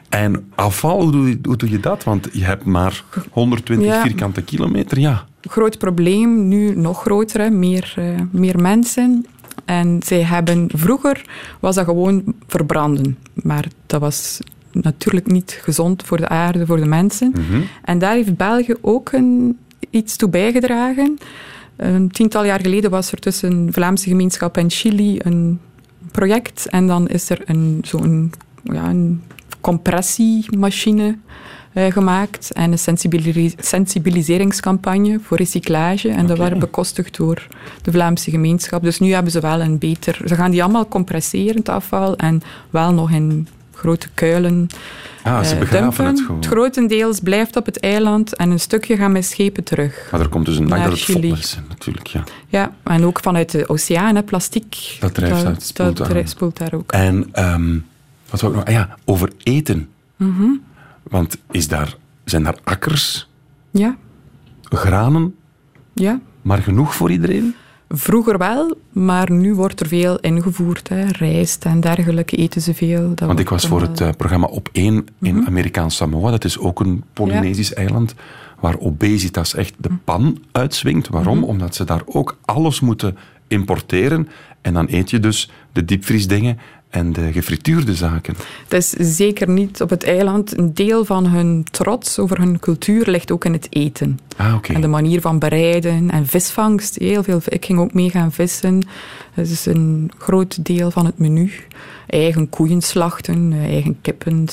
En 0.10 0.52
afval, 0.56 1.02
hoe 1.02 1.12
doe, 1.12 1.30
je, 1.30 1.39
hoe 1.43 1.56
doe 1.58 1.70
je 1.70 1.80
dat? 1.80 2.04
Want 2.04 2.28
je 2.32 2.43
hebt 2.43 2.66
maar 2.66 3.04
120 3.32 3.88
Ja. 3.88 4.02
vierkante 4.02 4.41
kilometer. 4.41 4.99
Ja. 4.99 5.26
groot 5.41 5.78
probleem, 5.78 6.47
nu 6.47 6.76
nog 6.76 7.02
groter, 7.02 7.41
hè. 7.41 7.49
Meer, 7.49 7.93
eh, 7.95 8.04
meer 8.32 8.60
mensen. 8.62 9.26
En 9.66 9.99
zij 10.06 10.22
hebben, 10.24 10.70
vroeger 10.74 11.22
was 11.60 11.76
dat 11.76 11.86
gewoon 11.86 12.24
verbranden. 12.47 13.18
Maar 13.34 13.66
dat 13.86 14.02
was 14.02 14.39
natuurlijk 14.72 15.28
niet 15.28 15.60
gezond 15.62 16.04
voor 16.04 16.18
de 16.18 16.28
aarde, 16.28 16.66
voor 16.66 16.78
de 16.78 16.86
mensen. 16.86 17.34
En 17.84 17.99
daar 17.99 18.14
heeft 18.14 18.38
België 18.38 18.76
ook 18.82 19.12
een, 19.12 19.58
iets 19.89 20.16
toe 20.16 20.30
bijgedragen. 20.30 21.18
Een 21.76 22.11
tiental 22.11 22.45
jaar 22.45 22.61
geleden 22.61 22.91
was 22.91 23.11
er 23.11 23.19
tussen 23.19 23.69
Vlaamse 23.72 24.09
gemeenschap 24.09 24.57
en 24.57 24.69
Chili 24.69 25.19
een 25.24 25.59
project. 26.11 26.67
En 26.69 26.88
dan 26.88 27.07
is 27.07 27.30
er 27.30 27.41
een, 27.45 27.80
zo'n 27.84 28.34
ja, 28.63 28.89
een 28.89 29.24
compressiemachine 29.61 31.17
eh, 31.74 31.91
gemaakt 31.91 32.51
en 32.51 32.72
een 32.72 32.80
sensibili- 32.80 33.55
sensibiliseringscampagne 33.57 35.19
voor 35.19 35.38
recyclage. 35.38 36.09
En 36.09 36.28
dat 36.28 36.38
werd 36.38 36.59
bekostigd 36.59 37.17
door 37.17 37.47
de 37.82 37.91
Vlaamse 37.91 38.32
gemeenschap. 38.32 38.84
Dus 38.84 38.99
nu 38.99 39.13
hebben 39.13 39.32
ze 39.32 39.39
wel 39.39 39.61
een 39.61 39.78
beter... 39.78 40.22
Ze 40.26 40.36
gaan 40.36 40.51
die 40.51 40.63
allemaal 40.63 40.86
compresseren, 40.86 41.55
het 41.55 41.69
afval, 41.69 42.15
en 42.15 42.41
wel 42.69 42.93
nog 42.93 43.11
in 43.11 43.47
grote 43.74 44.07
kuilen 44.13 44.67
Ah, 45.24 45.43
ze 45.43 45.53
eh, 45.53 45.59
begraven 45.59 46.05
het 46.05 46.22
gewoon. 46.22 46.43
grotendeels 46.45 47.19
blijft 47.19 47.55
op 47.55 47.65
het 47.65 47.80
eiland 47.80 48.36
en 48.36 48.51
een 48.51 48.59
stukje 48.59 48.97
gaan 48.97 49.11
met 49.11 49.26
schepen 49.26 49.63
terug. 49.63 50.07
Maar 50.11 50.19
er 50.22 50.30
komt 50.30 50.45
dus 50.45 50.57
een 50.57 50.67
dag 50.67 50.78
Naar 50.78 50.89
dat 50.89 50.97
het 50.97 51.03
Chili. 51.07 51.30
vol 51.30 51.38
is, 51.38 51.59
natuurlijk. 51.69 52.07
Ja. 52.07 52.24
Ja, 52.47 52.72
en 52.84 53.03
ook 53.03 53.19
vanuit 53.19 53.51
de 53.51 53.69
oceaan, 53.69 54.15
hè, 54.15 54.24
plastic. 54.24 54.97
Dat 54.99 55.13
drijft 55.13 55.45
uit, 55.45 55.63
spoelt 55.63 55.97
dat 55.97 56.30
spoelt 56.30 56.57
daar 56.57 56.74
ook. 56.74 56.91
En 56.91 57.28
ehm, 57.32 57.78
wat 58.30 58.41
wou 58.41 58.53
ik 58.53 58.59
nog? 58.59 58.67
Ah 58.67 58.74
ja, 58.74 58.95
over 59.05 59.32
eten. 59.43 59.89
Mhm. 60.15 60.49
Want 61.03 61.38
is 61.51 61.67
daar, 61.67 61.95
zijn 62.24 62.43
daar 62.43 62.57
akkers, 62.63 63.30
Ja, 63.72 63.95
granen, 64.63 65.36
ja. 65.93 66.19
maar 66.41 66.57
genoeg 66.61 66.95
voor 66.95 67.11
iedereen? 67.11 67.55
Vroeger 67.94 68.38
wel, 68.38 68.78
maar 68.92 69.32
nu 69.32 69.54
wordt 69.54 69.80
er 69.80 69.88
veel 69.88 70.20
ingevoerd. 70.20 70.89
Hè. 70.89 71.06
Rijst 71.06 71.66
en 71.66 71.80
dergelijke 71.80 72.36
eten 72.36 72.62
ze 72.62 72.74
veel. 72.74 73.10
Dat 73.16 73.28
Want 73.28 73.39
ik 73.39 73.50
was 73.50 73.68
voor 73.68 73.80
wel- 73.80 73.89
het 73.89 74.02
eh, 74.02 74.10
programma 74.18 74.48
Op 74.48 74.70
1 74.72 75.06
in 75.22 75.46
Amerikaans 75.48 75.96
Samoa. 75.96 76.32
Dat 76.32 76.46
is 76.46 76.58
ook 76.60 76.80
een 76.80 77.04
Polynesisch 77.14 77.74
eiland 77.74 78.16
waar 78.60 78.80
obesitas 78.80 79.56
echt 79.56 79.74
de 79.78 79.89
pan 80.04 80.38
uitswingt. 80.52 81.08
Waarom? 81.08 81.44
Omdat 81.44 81.76
ze 81.76 81.84
daar 81.84 82.02
ook 82.06 82.38
alles 82.46 82.80
moeten 82.80 83.18
importeren. 83.48 84.28
En 84.62 84.74
dan 84.74 84.88
eet 84.89 85.10
je 85.10 85.20
dus 85.20 85.50
de 85.72 85.86
diepvriesdingen 85.86 86.58
en 86.92 87.14
de 87.14 87.32
gefrituurde 87.32 87.96
zaken. 87.96 88.36
Het 88.68 88.74
is 88.74 89.16
zeker 89.16 89.50
niet 89.50 89.82
op 89.82 89.89
het 89.89 90.04
eiland. 90.04 90.58
Een 90.58 90.74
deel 90.74 91.06
van 91.06 91.28
hun 91.28 91.66
trots 91.72 92.20
over 92.20 92.38
hun 92.38 92.60
cultuur 92.60 93.10
ligt 93.10 93.32
ook 93.32 93.46
in 93.46 93.54
het 93.54 93.68
eten. 93.70 94.20
Ah. 94.38 94.56
En 94.68 94.82
de 94.82 94.88
manier 94.88 95.22
van 95.22 95.39
bereiden 95.39 96.10
en 96.12 96.28
visvangst. 96.28 96.96
Heel 97.00 97.24
veel, 97.24 97.42
ik 97.46 97.66
ging 97.66 97.80
ook 97.80 97.94
mee 97.94 98.10
gaan 98.10 98.32
vissen. 98.32 98.82
Dat 99.36 99.48
is 99.48 99.66
een 99.66 100.12
groot 100.18 100.66
deel 100.66 100.92
van 100.92 101.06
het 101.06 101.18
menu. 101.18 101.52
Eigen 102.08 102.50
koeien 102.50 102.82
slachten, 102.82 103.54
eh, 103.54 103.64
eigen 103.64 103.98
kippen 104.02 104.46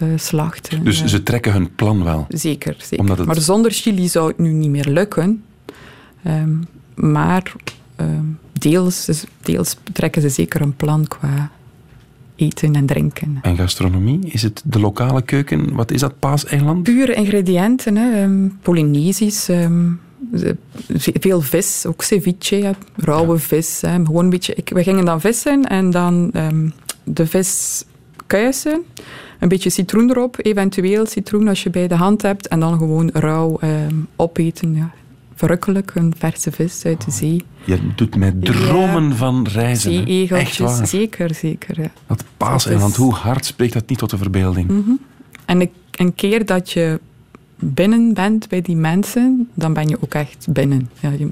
eh, 0.00 0.08
slachten. 0.16 0.84
Dus 0.84 1.00
eh, 1.02 1.06
ze 1.06 1.22
trekken 1.22 1.52
hun 1.52 1.74
plan 1.74 2.04
wel. 2.04 2.26
Zeker, 2.28 2.76
zeker. 2.78 3.08
Het- 3.16 3.26
Maar 3.26 3.40
zonder 3.40 3.70
chili 3.70 4.08
zou 4.08 4.28
het 4.28 4.38
nu 4.38 4.52
niet 4.52 4.70
meer 4.70 4.88
lukken. 4.88 5.44
Ehm, 6.22 6.52
maar 6.94 7.52
ehm, 7.96 8.24
deels, 8.52 9.24
deels 9.42 9.76
trekken 9.92 10.22
ze 10.22 10.28
zeker 10.28 10.60
een 10.60 10.76
plan 10.76 11.06
qua 11.08 11.50
eten 12.36 12.74
en 12.74 12.86
drinken. 12.86 13.38
En 13.42 13.56
gastronomie? 13.56 14.18
Is 14.22 14.42
het 14.42 14.62
de 14.64 14.80
lokale 14.80 15.22
keuken? 15.22 15.74
Wat 15.74 15.90
is 15.90 16.00
dat, 16.00 16.18
paaseiland? 16.18 16.82
Pure 16.82 17.14
ingrediënten, 17.14 17.96
hè, 17.96 18.22
ehm, 18.22 18.48
Polynesisch. 18.62 19.48
ehm, 19.48 19.90
veel 21.20 21.40
vis, 21.40 21.86
ook 21.86 22.02
ceviche, 22.02 22.56
hè, 22.56 22.70
rauwe 22.96 23.38
vis. 23.38 23.80
Hè, 23.80 23.94
gewoon 24.04 24.24
een 24.24 24.30
beetje, 24.30 24.54
ik, 24.54 24.68
we 24.68 24.82
gingen 24.82 25.04
dan 25.04 25.20
vissen 25.20 25.62
en 25.64 25.90
dan 25.90 26.30
ehm, 26.32 26.68
de 27.04 27.26
vis 27.26 27.84
kuisen. 28.26 28.82
Een 29.40 29.48
beetje 29.48 29.70
citroen 29.70 30.10
erop, 30.10 30.36
eventueel 30.42 31.06
citroen 31.06 31.48
als 31.48 31.62
je 31.62 31.70
bij 31.70 31.88
de 31.88 31.94
hand 31.94 32.22
hebt. 32.22 32.48
En 32.48 32.60
dan 32.60 32.78
gewoon 32.78 33.10
rauw 33.12 33.58
opeten. 34.16 34.74
Ja. 34.74 34.90
Verrukkelijk, 35.34 35.92
een 35.94 36.14
verse 36.18 36.52
vis 36.52 36.84
uit 36.84 37.04
de 37.04 37.10
zee. 37.10 37.44
Je 37.64 37.78
doet 37.94 38.16
mij 38.16 38.32
dromen 38.40 39.16
van 39.16 39.46
reizen. 39.52 39.92
Zee-egeltjes, 39.92 40.90
zeker, 40.90 41.34
zeker. 41.34 41.80
Ja. 41.80 41.90
Dat 42.06 42.24
paaseiland, 42.36 42.90
is- 42.90 42.96
hoe 42.96 43.14
hard 43.14 43.44
spreekt 43.44 43.72
dat 43.72 43.88
niet 43.88 43.98
tot 43.98 44.10
de 44.10 44.18
verbeelding? 44.18 44.98
En 45.44 45.60
ik- 45.60 45.70
een 45.90 46.14
keer 46.14 46.46
dat 46.46 46.70
je 46.70 47.00
binnen 47.58 48.14
bent 48.14 48.48
bij 48.48 48.60
die 48.62 48.76
mensen, 48.76 49.48
dan 49.54 49.72
ben 49.72 49.88
je 49.88 49.96
ook 50.00 50.14
echt 50.14 50.46
binnen. 50.50 50.90
Ja, 51.00 51.10
je, 51.10 51.28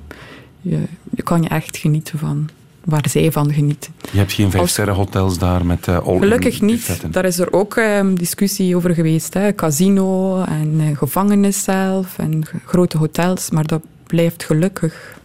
je, 0.61 0.79
je 1.17 1.23
kan 1.23 1.43
je 1.43 1.49
echt 1.49 1.77
genieten 1.77 2.19
van 2.19 2.49
waar 2.85 3.09
zij 3.09 3.33
van 3.33 3.53
genieten. 3.53 3.93
Je 4.11 4.19
hebt 4.19 4.33
geen 4.33 4.51
vijfsterren 4.51 4.95
hotels 4.95 5.39
daar 5.39 5.67
met 5.67 5.87
uh, 5.87 6.07
all 6.07 6.19
Gelukkig 6.19 6.61
niet. 6.61 7.03
Daar 7.11 7.25
is 7.25 7.39
er 7.39 7.53
ook 7.53 7.77
um, 7.77 8.19
discussie 8.19 8.77
over 8.77 8.95
geweest. 8.95 9.35
Hè. 9.35 9.55
Casino 9.55 10.41
en 10.43 10.81
uh, 10.81 10.97
gevangenis 10.97 11.63
zelf 11.63 12.19
en 12.19 12.43
grote 12.67 12.99
hotels. 12.99 13.51
Maar 13.51 13.67
dat 13.67 13.83
blijft 14.07 14.45
gelukkig 14.45 15.19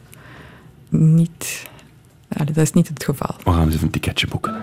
niet... 0.89 1.65
Ja, 2.29 2.45
dat 2.45 2.57
is 2.57 2.71
niet 2.71 2.87
het 2.87 3.03
geval. 3.03 3.35
We 3.43 3.51
gaan 3.51 3.65
eens 3.65 3.73
even 3.73 3.85
een 3.85 3.91
ticketje 3.91 4.27
boeken. 4.27 4.55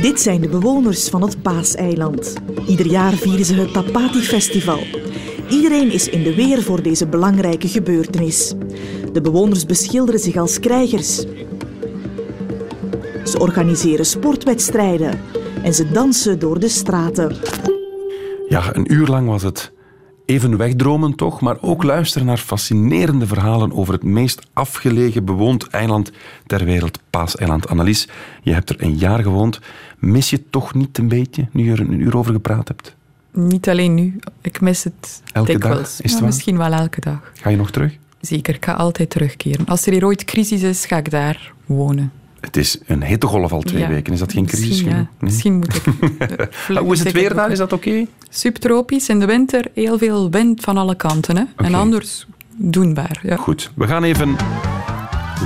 Dit 0.00 0.20
zijn 0.20 0.40
de 0.40 0.48
bewoners 0.48 1.08
van 1.08 1.22
het 1.22 1.42
Paaseiland. 1.42 2.34
Ieder 2.66 2.86
jaar 2.86 3.12
vieren 3.12 3.44
ze 3.44 3.54
het 3.54 3.72
Tapati 3.72 4.20
Festival. 4.20 4.80
Iedereen 5.48 5.92
is 5.92 6.08
in 6.08 6.22
de 6.22 6.34
weer 6.34 6.62
voor 6.62 6.82
deze 6.82 7.06
belangrijke 7.06 7.68
gebeurtenis. 7.68 8.54
De 9.12 9.20
bewoners 9.20 9.66
beschilderen 9.66 10.20
zich 10.20 10.36
als 10.36 10.60
krijgers. 10.60 11.24
Ze 13.24 13.38
organiseren 13.38 14.06
sportwedstrijden 14.06 15.20
en 15.62 15.74
ze 15.74 15.90
dansen 15.90 16.38
door 16.38 16.60
de 16.60 16.68
straten. 16.68 17.36
Ja, 18.48 18.74
een 18.76 18.92
uur 18.92 19.06
lang 19.06 19.28
was 19.28 19.42
het 19.42 19.72
even 20.24 20.56
wegdromen 20.56 21.14
toch, 21.14 21.40
maar 21.40 21.58
ook 21.60 21.82
luisteren 21.82 22.26
naar 22.26 22.38
fascinerende 22.38 23.26
verhalen 23.26 23.72
over 23.72 23.94
het 23.94 24.02
meest 24.02 24.46
afgelegen 24.52 25.24
bewoond 25.24 25.66
eiland 25.68 26.12
ter 26.46 26.64
wereld, 26.64 26.98
Paaseiland. 27.10 27.68
Annelies, 27.68 28.08
je 28.42 28.52
hebt 28.52 28.70
er 28.70 28.82
een 28.82 28.96
jaar 28.96 29.22
gewoond. 29.22 29.60
Mis 29.98 30.30
je 30.30 30.50
toch 30.50 30.74
niet 30.74 30.98
een 30.98 31.08
beetje, 31.08 31.48
nu 31.52 31.64
je 31.64 31.72
er 31.72 31.80
een 31.80 32.00
uur 32.00 32.16
over 32.16 32.32
gepraat 32.32 32.68
hebt? 32.68 32.96
Niet 33.36 33.68
alleen 33.68 33.94
nu. 33.94 34.18
Ik 34.40 34.60
mis 34.60 34.84
het 34.84 35.22
elke 35.32 35.52
dikwijls. 35.52 35.78
dag? 35.78 36.00
Is 36.00 36.10
het 36.10 36.20
ja, 36.20 36.26
misschien 36.26 36.58
wel 36.58 36.72
elke 36.72 37.00
dag. 37.00 37.32
Ga 37.40 37.50
je 37.50 37.56
nog 37.56 37.70
terug? 37.70 37.96
Zeker, 38.20 38.54
ik 38.54 38.64
ga 38.64 38.72
altijd 38.72 39.10
terugkeren. 39.10 39.66
Als 39.66 39.86
er 39.86 39.92
hier 39.92 40.04
ooit 40.04 40.24
crisis 40.24 40.62
is, 40.62 40.86
ga 40.86 40.96
ik 40.96 41.10
daar 41.10 41.52
wonen. 41.66 42.12
Het 42.40 42.56
is 42.56 42.78
een 42.86 43.04
hittegolf 43.04 43.52
al 43.52 43.60
twee 43.60 43.80
Ja, 43.80 43.88
weken. 43.88 44.12
Is 44.12 44.18
dat 44.18 44.32
geen 44.32 44.46
crisis? 44.46 44.68
Misschien, 44.68 44.88
ja. 44.88 44.94
Nee? 44.94 45.06
Misschien 45.18 45.54
moet 45.54 45.74
ik... 45.76 45.84
Hoe 46.78 46.92
is 46.92 46.98
het 47.04 47.12
weer 47.12 47.34
daar? 47.34 47.50
Is 47.50 47.58
dat 47.58 47.72
oké? 47.72 48.06
Subtropisch, 48.28 49.08
in 49.08 49.18
de 49.18 49.26
winter 49.26 49.64
heel 49.74 49.98
veel 49.98 50.30
wind 50.30 50.60
van 50.60 50.76
alle 50.76 50.94
kanten. 50.94 51.36
Hè? 51.36 51.44
En 51.56 51.74
anders 51.74 52.26
doenbaar. 52.56 53.20
Ja. 53.22 53.36
Goed, 53.36 53.70
we 53.74 53.86
gaan 53.86 54.04
even 54.04 54.36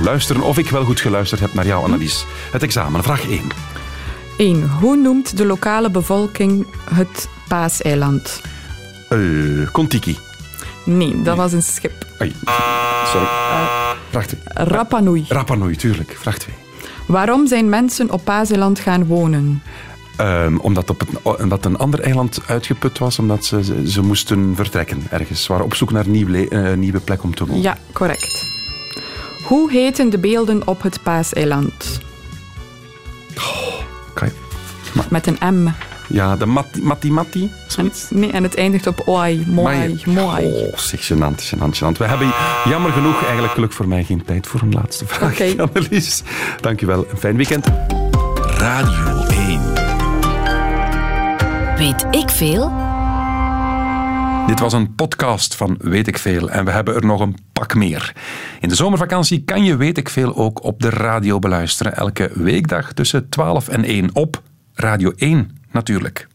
luisteren 0.03 0.41
of 0.41 0.57
ik 0.57 0.69
wel 0.69 0.83
goed 0.83 0.99
geluisterd 0.99 1.41
heb 1.41 1.53
naar 1.53 1.65
jouw 1.65 1.83
analyse. 1.83 2.25
Het 2.51 2.63
examen, 2.63 3.03
vraag 3.03 3.29
1. 3.29 3.41
1. 4.37 4.69
Hoe 4.69 4.95
noemt 4.95 5.37
de 5.37 5.45
lokale 5.45 5.91
bevolking 5.91 6.65
het 6.93 7.29
Paaseiland? 7.51 8.41
Eh 9.09 9.19
Kontiki. 9.71 10.17
Nee, 10.85 11.21
dat 11.21 11.37
was 11.37 11.53
een 11.53 11.61
schip. 11.63 12.05
Ai, 12.17 12.33
sorry. 13.05 13.27
Vraag 14.09 14.25
2. 14.25 14.39
Rapa 14.45 14.99
Nui. 14.99 15.25
Rapa 15.27 15.55
Nui, 15.55 15.75
tuurlijk. 15.75 16.17
Vraag 16.19 16.37
2. 16.37 16.55
Waarom 17.05 17.47
zijn 17.47 17.69
mensen 17.69 18.11
op 18.11 18.23
Paaseiland 18.23 18.79
gaan 18.79 19.05
wonen? 19.05 19.63
Ehm, 20.17 20.57
omdat, 20.57 20.89
op 20.89 20.99
het, 20.99 21.39
omdat 21.41 21.65
een 21.65 21.77
ander 21.77 21.99
eiland 21.99 22.41
uitgeput 22.47 22.97
was, 22.97 23.19
omdat 23.19 23.45
ze, 23.45 23.63
ze, 23.63 23.89
ze 23.89 24.01
moesten 24.01 24.55
vertrekken 24.55 25.03
ergens. 25.09 25.43
Ze 25.43 25.51
waren 25.51 25.65
op 25.65 25.75
zoek 25.75 25.91
naar 25.91 26.05
een 26.05 26.11
nieuw 26.11 26.33
eh, 26.33 26.73
nieuwe 26.73 26.99
plek 26.99 27.23
om 27.23 27.35
te 27.35 27.45
wonen. 27.45 27.61
Ja, 27.61 27.77
correct. 27.93 28.45
Hoe 29.43 29.71
heten 29.71 30.09
de 30.09 30.17
beelden 30.17 30.67
op 30.67 30.81
het 30.81 31.03
Paaseiland? 31.03 31.99
Met 35.09 35.27
een 35.27 35.63
M. 35.63 35.69
Ja, 36.11 36.35
de 36.35 36.45
Matti 36.45 36.81
Matti, 36.81 37.11
Matti 37.11 37.51
En, 37.77 37.91
nee, 38.09 38.31
en 38.31 38.43
het 38.43 38.55
eindigt 38.55 38.87
op 38.87 39.01
Oai. 39.05 39.43
Moai, 39.47 40.01
moai. 40.05 40.45
Oh, 40.45 40.77
zeg, 40.77 41.05
gênant, 41.05 41.41
gênant, 41.41 41.77
gênant. 41.77 41.97
We 41.97 42.05
hebben 42.05 42.33
jammer 42.65 42.91
genoeg 42.91 43.23
eigenlijk 43.23 43.53
geluk 43.53 43.71
voor 43.71 43.87
mij 43.87 44.03
geen 44.03 44.23
tijd 44.25 44.47
voor 44.47 44.61
een 44.61 44.71
laatste 44.71 45.05
vraag. 45.05 45.31
Oké. 45.31 45.53
Annelies, 45.63 46.23
dankjewel. 46.61 47.05
Een 47.11 47.17
fijn 47.17 47.35
weekend. 47.35 47.67
Radio 48.57 49.25
1. 49.25 49.73
Weet 51.77 52.05
ik 52.11 52.29
veel? 52.29 52.71
Dit 54.47 54.59
was 54.59 54.73
een 54.73 54.95
podcast 54.95 55.55
van 55.55 55.75
Weet 55.79 56.07
ik 56.07 56.17
Veel 56.17 56.49
en 56.49 56.65
we 56.65 56.71
hebben 56.71 56.95
er 56.95 57.05
nog 57.05 57.19
een 57.19 57.37
pak 57.53 57.75
meer. 57.75 58.15
In 58.59 58.69
de 58.69 58.75
zomervakantie 58.75 59.43
kan 59.43 59.63
je 59.63 59.75
Weet 59.75 59.97
ik 59.97 60.09
Veel 60.09 60.35
ook 60.35 60.63
op 60.63 60.81
de 60.81 60.89
radio 60.89 61.39
beluisteren. 61.39 61.95
Elke 61.95 62.31
weekdag 62.33 62.93
tussen 62.93 63.29
12 63.29 63.67
en 63.67 63.83
1 63.83 64.09
op 64.13 64.41
Radio 64.73 65.11
1 65.15 65.60
natuurlijk. 65.71 66.27